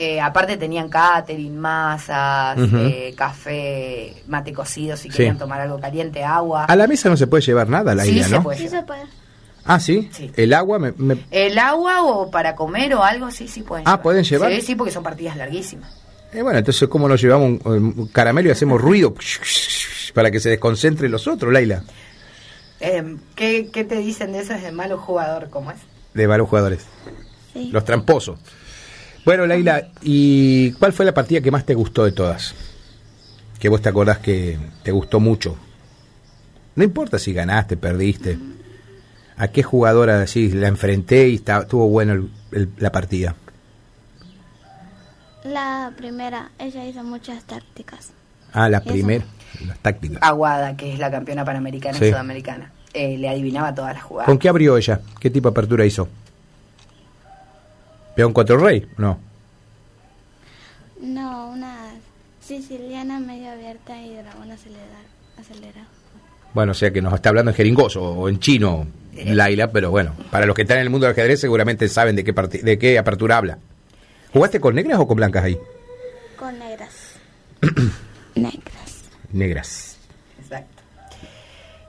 Eh, 0.00 0.20
aparte 0.20 0.56
tenían 0.56 0.88
catering, 0.88 1.58
masas, 1.58 2.56
eh, 2.72 3.12
café, 3.16 4.22
mate 4.28 4.52
cocido 4.52 4.96
si 4.96 5.10
Sí. 5.10 5.16
querían 5.16 5.36
tomar 5.38 5.60
algo 5.60 5.80
caliente, 5.80 6.22
agua. 6.22 6.66
A 6.66 6.76
la 6.76 6.86
mesa 6.86 7.08
no 7.08 7.16
se 7.16 7.26
puede 7.26 7.42
llevar 7.42 7.68
nada, 7.68 8.00
Sí, 8.04 8.22
se 8.22 8.30
¿no? 8.30 8.42
puede. 8.44 8.58
Sí 8.58 8.68
se 8.68 8.82
puede. 8.84 9.02
Ah, 9.64 9.80
¿sí? 9.80 10.08
Sí. 10.12 10.30
El 10.36 10.54
agua 10.54 10.78
me... 10.78 10.92
me- 10.96 11.24
El 11.32 11.58
agua 11.58 12.02
o 12.04 12.30
para 12.30 12.54
comer 12.54 12.94
o 12.94 13.02
algo, 13.02 13.30
sí, 13.32 13.48
sí 13.48 13.62
pueden 13.62 13.88
Ah, 13.88 14.00
¿pueden 14.00 14.22
llevar? 14.22 14.52
Sí, 14.52 14.62
sí, 14.62 14.74
porque 14.76 14.92
son 14.92 15.02
partidas 15.02 15.36
larguísimas. 15.36 15.92
Eh, 16.32 16.42
bueno, 16.42 16.58
entonces, 16.60 16.88
¿cómo 16.88 17.08
nos 17.08 17.20
llevamos 17.20 17.60
un, 17.64 17.94
un 17.96 18.06
caramelo 18.08 18.48
y 18.48 18.52
hacemos 18.52 18.80
ruido 18.80 19.12
para 20.14 20.30
que 20.30 20.38
se 20.40 20.50
desconcentren 20.50 21.10
los 21.10 21.26
otros, 21.26 21.52
Laila? 21.52 21.82
Eh, 22.80 23.16
¿qué, 23.34 23.68
¿Qué 23.72 23.82
te 23.84 23.96
dicen 23.96 24.30
de 24.32 24.40
eso? 24.40 24.54
Es 24.54 24.62
de 24.62 24.70
malo 24.70 24.96
jugador, 24.98 25.50
¿cómo 25.50 25.70
es? 25.72 25.78
De 26.14 26.26
varios 26.28 26.48
jugadores. 26.48 26.86
Sí. 27.52 27.70
Los 27.72 27.84
tramposos. 27.84 28.38
Bueno, 29.28 29.44
Laila, 29.46 29.88
¿y 30.00 30.72
cuál 30.72 30.94
fue 30.94 31.04
la 31.04 31.12
partida 31.12 31.42
que 31.42 31.50
más 31.50 31.66
te 31.66 31.74
gustó 31.74 32.06
de 32.06 32.12
todas? 32.12 32.54
Que 33.60 33.68
vos 33.68 33.82
te 33.82 33.90
acordás 33.90 34.20
que 34.20 34.58
te 34.82 34.90
gustó 34.90 35.20
mucho. 35.20 35.54
No 36.76 36.82
importa 36.82 37.18
si 37.18 37.34
ganaste, 37.34 37.76
perdiste. 37.76 38.38
¿A 39.36 39.48
qué 39.48 39.62
jugadora 39.62 40.22
así 40.22 40.48
la 40.52 40.68
enfrenté 40.68 41.28
y 41.28 41.34
está- 41.34 41.58
estuvo 41.58 41.86
bueno 41.90 42.14
el- 42.14 42.30
el- 42.52 42.70
la 42.78 42.90
partida? 42.90 43.34
La 45.44 45.92
primera, 45.94 46.48
ella 46.58 46.86
hizo 46.86 47.04
muchas 47.04 47.44
tácticas. 47.44 48.12
Ah, 48.54 48.70
la 48.70 48.80
primera, 48.82 49.26
las 49.66 49.78
tácticas. 49.80 50.20
Aguada, 50.22 50.74
que 50.74 50.94
es 50.94 50.98
la 50.98 51.10
campeona 51.10 51.44
panamericana 51.44 51.98
Sí. 51.98 52.06
y 52.06 52.08
sudamericana. 52.08 52.72
Eh, 52.94 53.18
le 53.18 53.28
adivinaba 53.28 53.74
todas 53.74 53.92
las 53.92 54.02
jugadas. 54.04 54.24
¿Con 54.26 54.38
qué 54.38 54.48
abrió 54.48 54.78
ella? 54.78 55.02
¿Qué 55.20 55.28
tipo 55.28 55.50
de 55.50 55.52
apertura 55.52 55.84
hizo? 55.84 56.08
¿Peón 58.18 58.32
4 58.32 58.56
rey? 58.58 58.84
No. 58.96 59.16
No, 61.00 61.50
una 61.50 61.94
siciliana 62.40 63.20
medio 63.20 63.52
abierta 63.52 63.96
y 64.02 64.12
dragón 64.16 64.50
acelerado. 64.50 65.86
Bueno, 66.52 66.72
o 66.72 66.74
sea 66.74 66.90
que 66.92 67.00
nos 67.00 67.14
está 67.14 67.28
hablando 67.28 67.52
en 67.52 67.56
jeringoso 67.56 68.02
o 68.02 68.28
en 68.28 68.40
chino, 68.40 68.88
Laila, 69.24 69.70
pero 69.70 69.92
bueno, 69.92 70.16
para 70.32 70.46
los 70.46 70.56
que 70.56 70.62
están 70.62 70.78
en 70.78 70.82
el 70.82 70.90
mundo 70.90 71.06
del 71.06 71.12
ajedrez 71.12 71.38
seguramente 71.38 71.88
saben 71.88 72.16
de 72.16 72.24
qué, 72.24 72.34
parti- 72.34 72.60
de 72.60 72.76
qué 72.76 72.98
apertura 72.98 73.36
habla. 73.36 73.58
¿Jugaste 74.32 74.58
con 74.58 74.74
negras 74.74 74.98
o 74.98 75.06
con 75.06 75.16
blancas 75.16 75.44
ahí? 75.44 75.56
Con 76.36 76.58
negras. 76.58 77.12
negras. 78.34 79.04
Negras. 79.32 79.87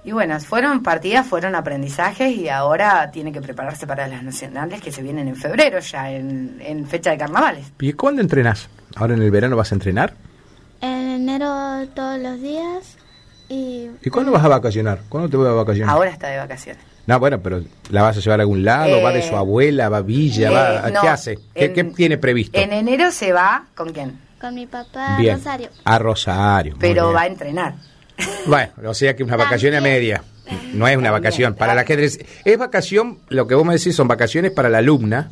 Y 0.09 0.11
bueno, 0.11 0.39
fueron 0.39 0.81
partidas, 0.81 1.27
fueron 1.27 1.53
aprendizajes 1.53 2.35
y 2.35 2.49
ahora 2.49 3.11
tiene 3.11 3.31
que 3.31 3.41
prepararse 3.41 3.85
para 3.85 4.07
las 4.07 4.23
nacionales 4.23 4.81
que 4.81 4.91
se 4.91 5.03
vienen 5.03 5.27
en 5.27 5.35
febrero 5.35 5.77
ya, 5.77 6.09
en, 6.09 6.57
en 6.61 6.87
fecha 6.87 7.11
de 7.11 7.17
carnavales. 7.19 7.67
¿Y 7.79 7.93
cuándo 7.93 8.19
entrenás? 8.23 8.69
¿Ahora 8.95 9.13
en 9.13 9.21
el 9.21 9.29
verano 9.29 9.55
vas 9.55 9.71
a 9.71 9.75
entrenar? 9.75 10.15
En 10.81 11.09
enero 11.11 11.87
todos 11.93 12.17
los 12.19 12.41
días 12.41 12.97
y... 13.49 13.91
¿Y 14.03 14.09
cuándo 14.09 14.31
vas 14.31 14.43
a 14.43 14.47
vacacionar? 14.47 15.01
¿Cuándo 15.09 15.29
te 15.29 15.37
voy 15.37 15.47
a 15.47 15.51
vacacionar? 15.51 15.93
Ahora 15.95 16.09
está 16.09 16.27
de 16.29 16.39
vacaciones. 16.39 16.81
No, 17.05 17.19
bueno, 17.19 17.39
pero 17.41 17.61
¿la 17.91 18.01
vas 18.01 18.17
a 18.17 18.19
llevar 18.19 18.39
a 18.39 18.41
algún 18.41 18.65
lado? 18.65 18.99
¿Va 19.03 19.11
de 19.11 19.19
Eh, 19.19 19.29
su 19.29 19.35
abuela? 19.37 19.89
¿Va 19.89 19.97
a 19.97 20.01
Villa? 20.01 20.49
¿Va, 20.49 20.87
Eh, 20.89 20.91
no, 20.91 21.01
¿Qué 21.01 21.07
hace? 21.07 21.39
¿Qué, 21.53 21.65
en- 21.65 21.73
qué 21.75 21.83
tiene 21.83 22.17
previsto? 22.17 22.59
En 22.59 22.73
enero 22.73 23.11
se 23.11 23.31
va, 23.31 23.65
¿con 23.75 23.93
quién? 23.93 24.19
Con 24.41 24.55
mi 24.55 24.65
papá. 24.65 25.19
Rosario. 25.21 25.69
A 25.85 25.99
Rosario. 25.99 26.77
Pero 26.79 27.13
va 27.13 27.21
a 27.21 27.27
entrenar. 27.27 27.75
Bueno, 28.45 28.71
o 28.85 28.93
sea 28.93 29.15
que 29.15 29.23
una 29.23 29.35
vacación 29.35 29.75
a 29.75 29.81
media. 29.81 30.23
No 30.73 30.87
es 30.87 30.97
una 30.97 31.11
vacación. 31.11 31.53
Para 31.55 31.73
el 31.73 31.79
ajedrez. 31.79 32.19
Es 32.43 32.57
vacación, 32.57 33.19
lo 33.29 33.47
que 33.47 33.55
vos 33.55 33.65
me 33.65 33.73
decís 33.73 33.95
son 33.95 34.07
vacaciones 34.07 34.51
para 34.51 34.69
la 34.69 34.79
alumna 34.79 35.31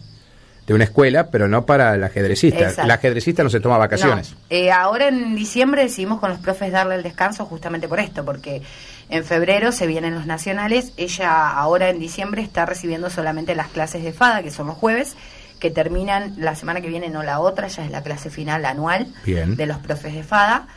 de 0.68 0.74
una 0.74 0.84
escuela, 0.84 1.32
pero 1.32 1.48
no 1.48 1.66
para 1.66 1.96
el 1.96 2.04
ajedrecista. 2.04 2.60
Exacto. 2.60 2.84
El 2.84 2.92
ajedrecista 2.92 3.42
no 3.42 3.50
se 3.50 3.62
toma 3.62 3.78
vacaciones. 3.78 4.32
No. 4.32 4.38
Eh, 4.50 4.72
ahora 4.72 5.08
en 5.08 5.34
diciembre 5.36 5.84
decidimos 5.84 6.20
con 6.20 6.30
los 6.30 6.40
profes 6.40 6.72
darle 6.72 6.96
el 6.96 7.04
descanso 7.04 7.46
justamente 7.46 7.88
por 7.88 8.02
esto, 8.02 8.26
porque 8.26 8.62
en 9.10 9.24
febrero 9.24 9.72
se 9.72 9.88
vienen 9.88 10.14
los 10.14 10.26
nacionales. 10.26 10.92
Ella 10.98 11.50
ahora 11.52 11.90
en 11.90 12.00
diciembre 12.00 12.42
está 12.42 12.66
recibiendo 12.66 13.10
solamente 13.10 13.56
las 13.56 13.70
clases 13.70 14.04
de 14.04 14.12
FADA, 14.12 14.44
que 14.44 14.52
son 14.52 14.68
los 14.68 14.76
jueves, 14.76 15.16
que 15.60 15.72
terminan 15.72 16.36
la 16.38 16.54
semana 16.56 16.82
que 16.82 16.90
viene, 16.90 17.10
no 17.10 17.24
la 17.24 17.40
otra, 17.40 17.68
ya 17.68 17.86
es 17.86 17.92
la 17.92 18.04
clase 18.04 18.30
final 18.30 18.66
anual 18.66 19.08
Bien. 19.26 19.56
de 19.56 19.66
los 19.66 19.78
profes 19.78 20.14
de 20.14 20.24
FADA, 20.24 20.68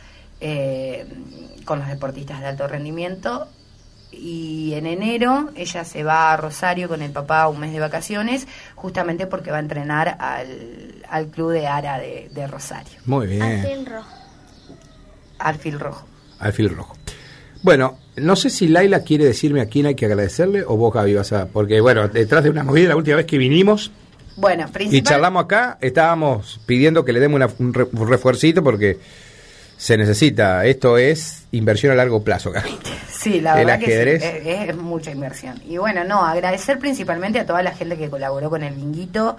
eh, 0.41 1.05
con 1.63 1.79
los 1.79 1.87
deportistas 1.87 2.41
de 2.41 2.47
alto 2.47 2.67
rendimiento. 2.67 3.47
Y 4.13 4.73
en 4.73 4.87
enero 4.87 5.51
ella 5.55 5.85
se 5.85 6.03
va 6.03 6.33
a 6.33 6.37
Rosario 6.37 6.89
con 6.89 7.01
el 7.01 7.11
papá 7.11 7.47
un 7.47 7.61
mes 7.61 7.71
de 7.71 7.79
vacaciones, 7.79 8.45
justamente 8.75 9.25
porque 9.25 9.51
va 9.51 9.57
a 9.57 9.61
entrenar 9.61 10.17
al, 10.19 10.95
al 11.09 11.27
club 11.27 11.51
de 11.51 11.65
ARA 11.67 11.97
de, 11.97 12.29
de 12.33 12.45
Rosario, 12.47 12.99
Muy 13.05 13.27
bien. 13.27 13.41
Alfil 13.41 13.85
rojo. 13.85 14.09
Alfil 15.39 15.79
Rojo. 15.79 16.05
Alfil 16.39 16.69
rojo. 16.75 16.95
Bueno, 17.63 17.97
no 18.17 18.35
sé 18.35 18.49
si 18.49 18.67
Laila 18.67 19.03
quiere 19.03 19.23
decirme 19.25 19.61
a 19.61 19.67
quién 19.67 19.85
hay 19.85 19.95
que 19.95 20.05
agradecerle 20.07 20.63
o 20.63 20.75
vos, 20.75 20.93
Gaby, 20.93 21.13
vas 21.13 21.31
a... 21.31 21.45
Porque, 21.47 21.79
bueno, 21.79 22.07
detrás 22.07 22.43
de 22.43 22.49
una 22.49 22.63
movida, 22.63 22.89
la 22.89 22.95
última 22.95 23.17
vez 23.17 23.25
que 23.27 23.37
vinimos 23.37 23.91
Bueno, 24.35 24.65
y 24.79 25.01
charlamos 25.03 25.45
acá, 25.45 25.77
estábamos 25.81 26.59
pidiendo 26.65 27.05
que 27.05 27.13
le 27.13 27.19
demos 27.19 27.37
una- 27.37 27.49
un, 27.59 27.73
re- 27.73 27.87
un 27.91 28.07
refuercito 28.09 28.63
porque 28.63 28.99
se 29.81 29.97
necesita. 29.97 30.63
Esto 30.65 30.99
es 30.99 31.45
inversión 31.51 31.91
a 31.91 31.95
largo 31.95 32.23
plazo, 32.23 32.51
sí, 33.09 33.41
la 33.41 33.55
verdad 33.55 33.79
que 33.79 33.85
sí, 34.19 34.25
es, 34.25 34.69
es 34.69 34.75
mucha 34.77 35.09
inversión. 35.09 35.59
Y 35.67 35.77
bueno, 35.77 36.03
no, 36.03 36.23
agradecer 36.23 36.77
principalmente 36.77 37.39
a 37.39 37.47
toda 37.47 37.63
la 37.63 37.71
gente 37.71 37.97
que 37.97 38.07
colaboró 38.07 38.51
con 38.51 38.61
el 38.61 38.75
binguito. 38.75 39.37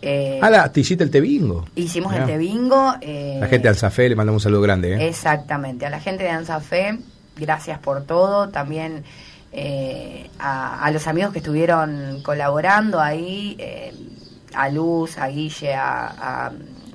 Eh, 0.00 0.38
Ah, 0.42 0.48
la, 0.48 0.72
te 0.72 0.80
hiciste 0.80 1.04
el 1.04 1.10
Tebingo. 1.10 1.66
hicimos 1.76 2.12
Mirá. 2.12 2.24
el 2.24 2.30
de 2.30 2.38
bingo. 2.38 2.94
eh, 3.02 3.36
La 3.40 3.46
gente 3.46 3.64
de 3.64 3.68
Alzafé 3.70 4.08
le 4.08 4.16
mandamos 4.16 4.40
un 4.40 4.44
saludo 4.44 4.62
grande. 4.62 4.94
¿eh? 4.94 5.08
Exactamente, 5.08 5.84
a 5.84 5.90
la 5.90 6.00
gente 6.00 6.24
de 6.24 6.30
Anzafé, 6.30 6.98
gracias 7.36 7.78
por 7.78 8.04
todo, 8.04 8.48
también 8.48 9.04
eh, 9.52 10.30
a, 10.38 10.82
a 10.82 10.90
los 10.92 11.06
amigos 11.06 11.32
que 11.32 11.38
estuvieron 11.40 12.22
colaborando 12.22 13.00
ahí, 13.00 13.54
eh, 13.58 13.92
a 14.54 14.68
Luz, 14.70 15.18
a 15.18 15.28
Guille, 15.28 15.74
a, 15.74 16.46
a 16.46 16.52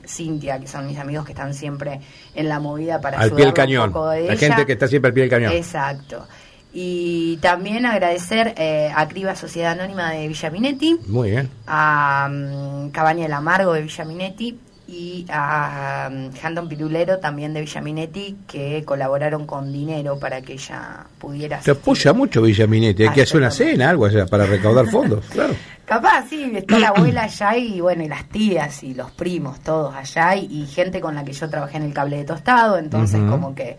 Cintia, 0.09 0.59
que 0.59 0.67
son 0.67 0.87
mis 0.87 0.97
amigos 0.97 1.25
que 1.25 1.33
están 1.33 1.53
siempre 1.53 1.99
en 2.33 2.49
la 2.49 2.59
movida 2.59 2.99
para 2.99 3.19
Al 3.19 3.29
pie 3.31 3.45
del 3.45 3.47
ayudarla 3.47 3.49
un 3.49 3.53
cañón. 3.55 3.93
poco 3.93 4.09
de 4.09 4.21
La 4.27 4.33
ella. 4.33 4.37
gente 4.47 4.65
que 4.65 4.73
está 4.73 4.87
siempre 4.87 5.09
al 5.09 5.13
pie 5.13 5.23
del 5.23 5.29
cañón. 5.29 5.51
Exacto. 5.53 6.27
Y 6.73 7.37
también 7.37 7.85
agradecer 7.85 8.53
eh, 8.57 8.91
a 8.95 9.07
Criba 9.07 9.35
Sociedad 9.35 9.71
Anónima 9.71 10.11
de 10.11 10.27
Villaminetti, 10.27 10.97
Muy 11.07 11.31
bien. 11.31 11.49
a 11.65 12.27
mm, 12.31 12.89
Cabaña 12.89 13.23
del 13.23 13.33
Amargo 13.33 13.73
de 13.73 13.81
Villaminetti 13.81 14.59
y 14.91 15.25
a 15.29 16.09
mm, 16.11 16.29
Handon 16.43 16.67
Pirulero 16.67 17.19
también 17.19 17.53
de 17.53 17.61
Villaminetti 17.61 18.37
que 18.47 18.83
colaboraron 18.85 19.45
con 19.45 19.71
dinero 19.71 20.17
para 20.19 20.41
que 20.41 20.53
ella 20.53 21.05
pudiera 21.19 21.59
Te 21.59 21.71
apoya 21.71 22.11
mucho 22.13 22.41
Villaminetti. 22.41 23.03
Hay 23.03 23.09
Ah, 23.09 23.13
que 23.13 23.21
hacer 23.21 23.37
una 23.37 23.51
cena, 23.51 23.89
algo 23.89 24.05
allá, 24.05 24.25
para 24.25 24.45
recaudar 24.45 24.87
fondos. 24.91 25.23
Claro. 25.27 25.53
Capaz, 25.85 26.25
sí, 26.29 26.51
está 26.55 26.77
la 26.79 26.89
abuela 26.89 27.23
allá 27.25 27.57
y 27.57 27.81
bueno, 27.81 28.03
y 28.03 28.07
las 28.07 28.27
tías 28.29 28.83
y 28.83 28.93
los 28.93 29.11
primos, 29.11 29.59
todos 29.61 29.93
allá 29.95 30.35
y, 30.35 30.45
y 30.45 30.65
gente 30.67 30.99
con 31.01 31.15
la 31.15 31.23
que 31.23 31.33
yo 31.33 31.49
trabajé 31.49 31.77
en 31.77 31.83
el 31.83 31.93
cable 31.93 32.17
de 32.17 32.23
tostado, 32.25 32.77
entonces 32.77 33.19
como 33.29 33.53
que 33.55 33.77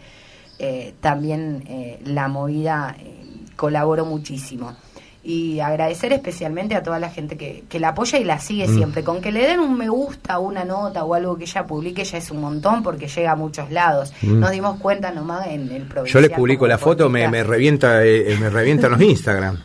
eh, 0.59 0.95
también 1.00 1.64
eh, 1.69 2.00
la 2.05 2.29
movida 2.29 2.95
eh, 2.99 3.25
colaboró 3.57 4.05
muchísimo. 4.05 4.75
Y 5.31 5.61
agradecer 5.61 6.13
especialmente 6.13 6.75
a 6.75 6.83
toda 6.83 6.99
la 6.99 7.11
gente 7.11 7.37
que, 7.37 7.65
que 7.69 7.79
la 7.79 7.89
apoya 7.91 8.19
y 8.19 8.25
la 8.25 8.39
sigue 8.39 8.67
Mm. 8.67 8.77
siempre. 8.77 9.05
Con 9.05 9.21
que 9.21 9.33
le 9.33 9.47
den 9.47 9.61
un 9.61 9.77
me 9.77 9.89
gusta, 9.89 10.39
una 10.39 10.65
nota 10.65 11.05
o 11.05 11.15
algo 11.15 11.37
que 11.37 11.45
ella 11.45 11.67
publique 11.67 12.05
ya 12.05 12.19
es 12.19 12.31
un 12.31 12.41
montón 12.41 12.83
porque 12.83 13.09
llega 13.09 13.33
a 13.33 13.37
muchos 13.37 13.71
lados. 13.71 14.13
Mm. 14.23 14.41
Nos 14.41 14.51
dimos 14.51 14.81
cuenta 14.81 15.11
nomás 15.11 15.47
en 15.47 15.71
el 15.71 15.83
Yo 15.83 15.89
provincial 15.89 16.23
le 16.23 16.31
publico 16.31 16.67
la 16.67 16.79
foto, 16.79 17.09
me, 17.09 17.43
revienta 17.45 18.05
eh, 18.05 18.37
me 18.41 18.51
revientan 18.51 18.93
los 18.93 19.01
Instagram. 19.15 19.59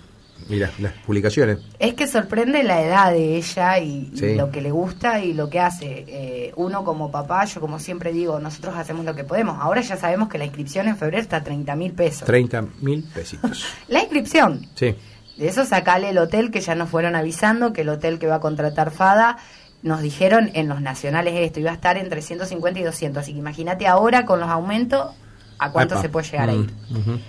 Mira, 0.48 0.69
las 0.77 0.93
publicaciones. 0.93 1.57
Es 1.79 1.95
que 1.95 2.05
sorprende 2.05 2.62
la 2.62 2.79
edad 2.84 3.12
de 3.12 3.36
ella 3.38 3.79
y, 3.79 4.12
lo 4.38 4.51
que 4.51 4.62
le 4.62 4.69
gusta 4.69 5.19
y 5.19 5.34
lo 5.34 5.50
que 5.50 5.60
hace. 5.60 6.05
Eh, 6.07 6.53
uno 6.55 6.84
como 6.84 7.10
papá, 7.10 7.45
yo 7.45 7.60
como 7.60 7.79
siempre 7.79 8.13
digo, 8.13 8.39
nosotros 8.39 8.75
hacemos 8.75 9.05
lo 9.05 9.15
que 9.15 9.24
podemos. 9.24 9.57
Ahora 9.60 9.81
ya 9.81 9.98
sabemos 9.98 10.29
que 10.29 10.38
la 10.38 10.45
inscripción 10.45 10.88
en 10.88 10.98
febrero 10.98 11.24
está 11.24 11.38
a 11.38 11.43
30 11.43 11.75
mil 11.75 11.93
pesos. 11.93 12.25
30 12.27 12.62
mil 12.81 13.03
pesitos. 13.12 13.65
La 13.88 14.01
inscripción. 14.01 14.67
Sí. 14.75 14.95
De 15.37 15.47
eso 15.47 15.65
sacale 15.65 16.09
el 16.09 16.17
hotel 16.17 16.49
que 16.51 16.61
ya 16.61 16.75
nos 16.75 16.89
fueron 16.89 17.15
avisando, 17.15 17.73
que 17.73 17.81
el 17.81 17.89
hotel 17.89 18.19
que 18.19 18.27
va 18.27 18.35
a 18.35 18.39
contratar 18.39 18.91
Fada, 18.91 19.37
nos 19.83 20.01
dijeron 20.01 20.49
en 20.53 20.67
los 20.69 20.81
nacionales 20.81 21.33
esto, 21.35 21.59
iba 21.59 21.71
a 21.71 21.75
estar 21.75 21.97
entre 21.97 22.21
150 22.21 22.79
y 22.79 22.83
200. 22.83 23.21
Así 23.21 23.33
que 23.33 23.39
imagínate 23.39 23.85
ahora 23.87 24.25
con 24.25 24.39
los 24.39 24.49
aumentos 24.49 25.13
a 25.59 25.71
cuánto 25.71 25.95
Epa. 25.95 26.01
se 26.01 26.09
puede 26.09 26.25
llegar 26.29 26.49
a 26.49 26.53
Mm, 26.53 26.63
ir. 26.63 26.73
ujú. 26.97 27.19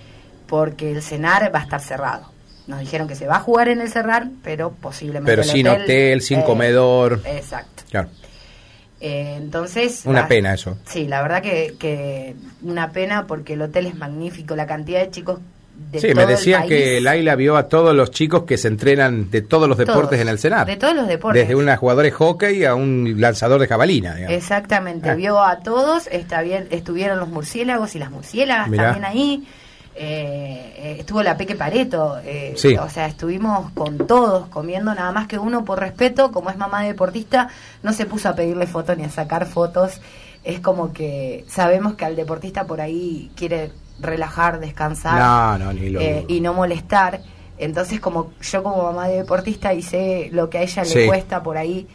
Porque 0.47 0.93
el 0.93 1.03
cenar 1.03 1.53
va 1.55 1.59
a 1.59 1.63
estar 1.63 1.81
cerrado. 1.81 2.31
Nos 2.69 2.81
dijeron 2.81 3.07
que 3.09 3.15
se 3.17 3.27
va 3.27 3.37
a 3.37 3.41
jugar 3.41 3.69
en 3.69 3.81
el 3.81 3.89
cerrar, 3.91 4.29
pero 4.43 4.71
posiblemente 4.73 5.31
Pero 5.31 5.43
el 5.43 5.49
sin 5.49 5.69
hotel, 5.69 6.21
sin 6.23 6.41
eh, 6.41 6.45
comedor. 6.45 7.21
Exacto. 7.27 7.83
Claro. 7.91 8.09
Eh, 9.01 9.35
entonces... 9.37 10.03
Una 10.05 10.23
la- 10.23 10.29
pena 10.29 10.55
eso. 10.55 10.79
Sí, 10.87 11.07
la 11.07 11.23
verdad 11.23 11.43
que, 11.43 11.75
que 11.79 12.35
una 12.63 12.91
pena 12.93 13.27
porque 13.27 13.53
el 13.55 13.63
hotel 13.63 13.87
es 13.87 13.95
magnífico, 13.95 14.57
la 14.57 14.67
cantidad 14.67 15.01
de 15.01 15.11
chicos 15.11 15.41
de 15.93 16.01
Sí, 16.01 16.15
me 16.15 16.27
decían 16.27 16.67
que 16.67 17.01
Laila 17.01 17.35
vio 17.37 17.57
a 17.57 17.69
todos 17.69 17.95
los 17.95 18.11
chicos 18.11 18.45
que 18.45 18.57
se 18.57 18.69
entrenan 18.69 19.31
de 19.31 19.43
todos 19.43 19.69
los 19.69 19.79
deportes 19.79 20.11
Todos, 20.11 20.21
en 20.23 20.29
el 20.29 20.39
Senar. 20.39 20.67
de 20.67 20.77
todos 20.77 20.95
los 20.97 21.07
deportes. 21.07 21.43
Desde 21.43 21.55
una 21.55 21.77
jugadora 21.77 22.05
de 22.07 22.13
hockey 22.13 22.65
a 22.65 22.75
un 22.75 23.15
lanzador 23.19 23.61
de 23.61 23.67
jabalina. 23.69 24.15
digamos. 24.15 24.37
Exactamente, 24.37 25.11
Ah. 25.11 25.15
vio 25.15 25.41
a 25.43 25.61
todos, 25.61 26.07
está 26.09 26.43
bien, 26.43 26.67
estuvieron 26.71 27.19
los 27.19 27.29
murciélagos 27.29 27.95
y 27.95 27.99
las 27.99 28.11
murciélagas 28.11 28.69
Mirá. 28.69 28.85
también 28.93 29.05
ahí. 29.05 29.47
eh, 29.99 30.75
eh, 30.77 30.97
estuvo 31.01 31.23
la 31.23 31.39
Peque 31.39 31.55
Pareto, 31.55 32.19
eh, 32.23 32.53
Sí. 32.57 32.77
o 32.77 32.87
sea, 32.91 33.07
estuvimos 33.07 33.71
con 33.73 34.07
todos 34.07 34.47
comiendo, 34.49 34.95
nada 34.95 35.11
más 35.11 35.27
que 35.27 35.39
uno 35.39 35.65
por 35.65 35.81
respeto, 35.81 36.33
como 36.33 36.51
es 36.51 36.59
mamá 36.59 36.83
de 36.83 36.89
deportista, 36.89 37.49
no 37.83 37.95
se 37.95 38.05
puso 38.05 38.29
a 38.29 38.35
pedirle 38.35 38.67
fotos 38.67 38.99
ni 38.99 39.05
a 39.05 39.11
sacar 39.11 39.47
fotos. 39.47 40.01
Es 40.45 40.61
como 40.61 40.93
que 40.93 41.47
sabemos 41.49 41.95
que 41.95 42.05
al 42.05 42.15
deportista 42.15 42.67
por 42.67 42.83
ahí 42.83 43.31
quiere 43.37 43.71
relajar, 44.01 44.61
descansar 44.61 45.19
No, 45.21 45.59
no, 45.59 45.73
ni 45.73 45.91
lo 45.91 46.01
eh, 46.01 46.25
y 46.29 46.41
no 46.41 46.53
molestar. 46.55 47.23
Entonces, 47.59 48.01
como 48.01 48.33
yo 48.43 48.63
como 48.63 48.83
mamá 48.83 49.09
de 49.09 49.17
deportista 49.19 49.73
y 49.73 49.83
sé 49.83 50.29
lo 50.33 50.51
que 50.51 50.59
a 50.59 50.63
ella 50.63 50.85
Sí. 50.85 50.99
le 50.99 51.07
cuesta 51.07 51.43
por 51.43 51.57
ahí, 51.57 51.87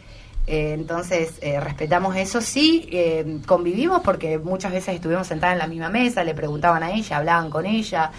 eh, 0.48 0.72
entonces 0.74 1.34
eh, 1.40 1.60
respetamos 1.60 2.16
eso. 2.16 2.40
Sí, 2.40 2.88
eh, 2.90 3.38
convivimos 3.46 4.00
porque 4.02 4.38
muchas 4.38 4.72
veces 4.72 4.96
estuvimos 4.96 5.28
sentadas 5.28 5.52
en 5.54 5.58
la 5.60 5.68
misma 5.68 5.88
mesa, 5.88 6.24
le 6.24 6.34
preguntaban 6.34 6.82
a 6.82 6.90
ella, 6.92 7.16
hablaban 7.18 7.50
con 7.50 7.66
ella. 7.66 8.10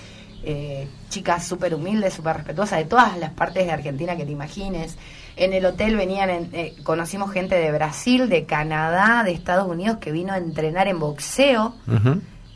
eh, 0.46 0.90
chicas 1.08 1.48
súper 1.48 1.74
humildes, 1.74 2.16
súper 2.16 2.36
respetuosas 2.36 2.80
de 2.80 2.84
todas 2.84 3.18
las 3.18 3.30
partes 3.32 3.66
de 3.66 3.72
Argentina 3.72 4.18
que 4.18 4.26
te 4.26 4.32
imagines. 4.34 4.98
En 5.38 5.54
el 5.54 5.66
hotel 5.66 5.96
venían, 5.96 6.30
en- 6.30 6.50
eh, 6.52 6.76
conocimos 6.84 7.32
gente 7.32 7.56
de 7.56 7.72
Brasil, 7.72 8.28
de 8.28 8.44
Canadá, 8.44 9.24
de 9.24 9.32
Estados 9.32 9.66
Unidos 9.70 10.00
que 10.02 10.12
vino 10.12 10.34
a 10.34 10.38
entrenar 10.38 10.90
en 10.90 11.00
boxeo. 11.00 11.76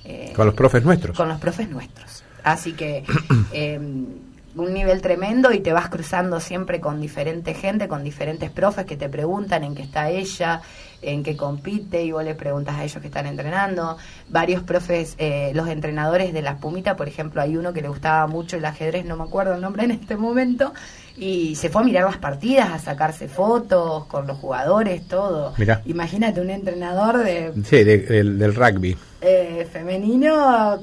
Eh, 0.07 0.33
Con 0.35 0.45
los 0.47 0.55
profes 0.55 0.83
nuestros. 0.83 1.15
con 1.17 1.27
los 1.27 1.39
profes 1.39 1.69
nuestros. 1.69 2.23
Así 2.43 2.73
que 2.73 3.03
eh, 3.51 3.79
un 4.57 4.73
nivel 4.73 5.01
tremendo 5.01 5.51
y 5.51 5.59
te 5.59 5.71
vas 5.71 5.89
cruzando 5.89 6.39
siempre 6.39 6.79
con 6.79 6.99
diferente 6.99 7.53
gente, 7.53 7.87
con 7.87 8.03
diferentes 8.03 8.49
profes 8.49 8.85
que 8.85 8.97
te 8.97 9.07
preguntan 9.09 9.63
en 9.63 9.75
qué 9.75 9.83
está 9.83 10.09
ella, 10.09 10.61
en 11.01 11.21
qué 11.23 11.37
compite 11.37 12.03
y 12.03 12.11
vos 12.11 12.23
le 12.23 12.33
preguntas 12.33 12.75
a 12.75 12.83
ellos 12.83 12.99
que 12.99 13.07
están 13.07 13.27
entrenando. 13.27 13.97
Varios 14.29 14.63
profes, 14.63 15.15
eh, 15.19 15.51
los 15.53 15.67
entrenadores 15.69 16.33
de 16.33 16.41
las 16.41 16.59
Pumitas, 16.59 16.95
por 16.95 17.07
ejemplo, 17.07 17.41
hay 17.41 17.55
uno 17.55 17.71
que 17.73 17.81
le 17.81 17.87
gustaba 17.87 18.25
mucho 18.27 18.57
el 18.57 18.65
ajedrez, 18.65 19.05
no 19.05 19.15
me 19.15 19.23
acuerdo 19.23 19.53
el 19.53 19.61
nombre 19.61 19.83
en 19.83 19.91
este 19.91 20.15
momento, 20.17 20.73
y 21.15 21.55
se 21.55 21.69
fue 21.69 21.81
a 21.83 21.85
mirar 21.85 22.05
las 22.05 22.17
partidas, 22.17 22.71
a 22.71 22.79
sacarse 22.79 23.27
fotos 23.27 24.05
con 24.07 24.25
los 24.27 24.37
jugadores, 24.37 25.07
todo. 25.07 25.53
Mirá. 25.57 25.81
Imagínate 25.85 26.41
un 26.41 26.49
entrenador 26.49 27.19
de 27.19 27.53
Sí, 27.63 27.83
de- 27.83 27.99
del, 27.99 28.39
del 28.39 28.55
rugby. 28.55 28.97
eh, 29.21 29.67
femenino 29.71 30.79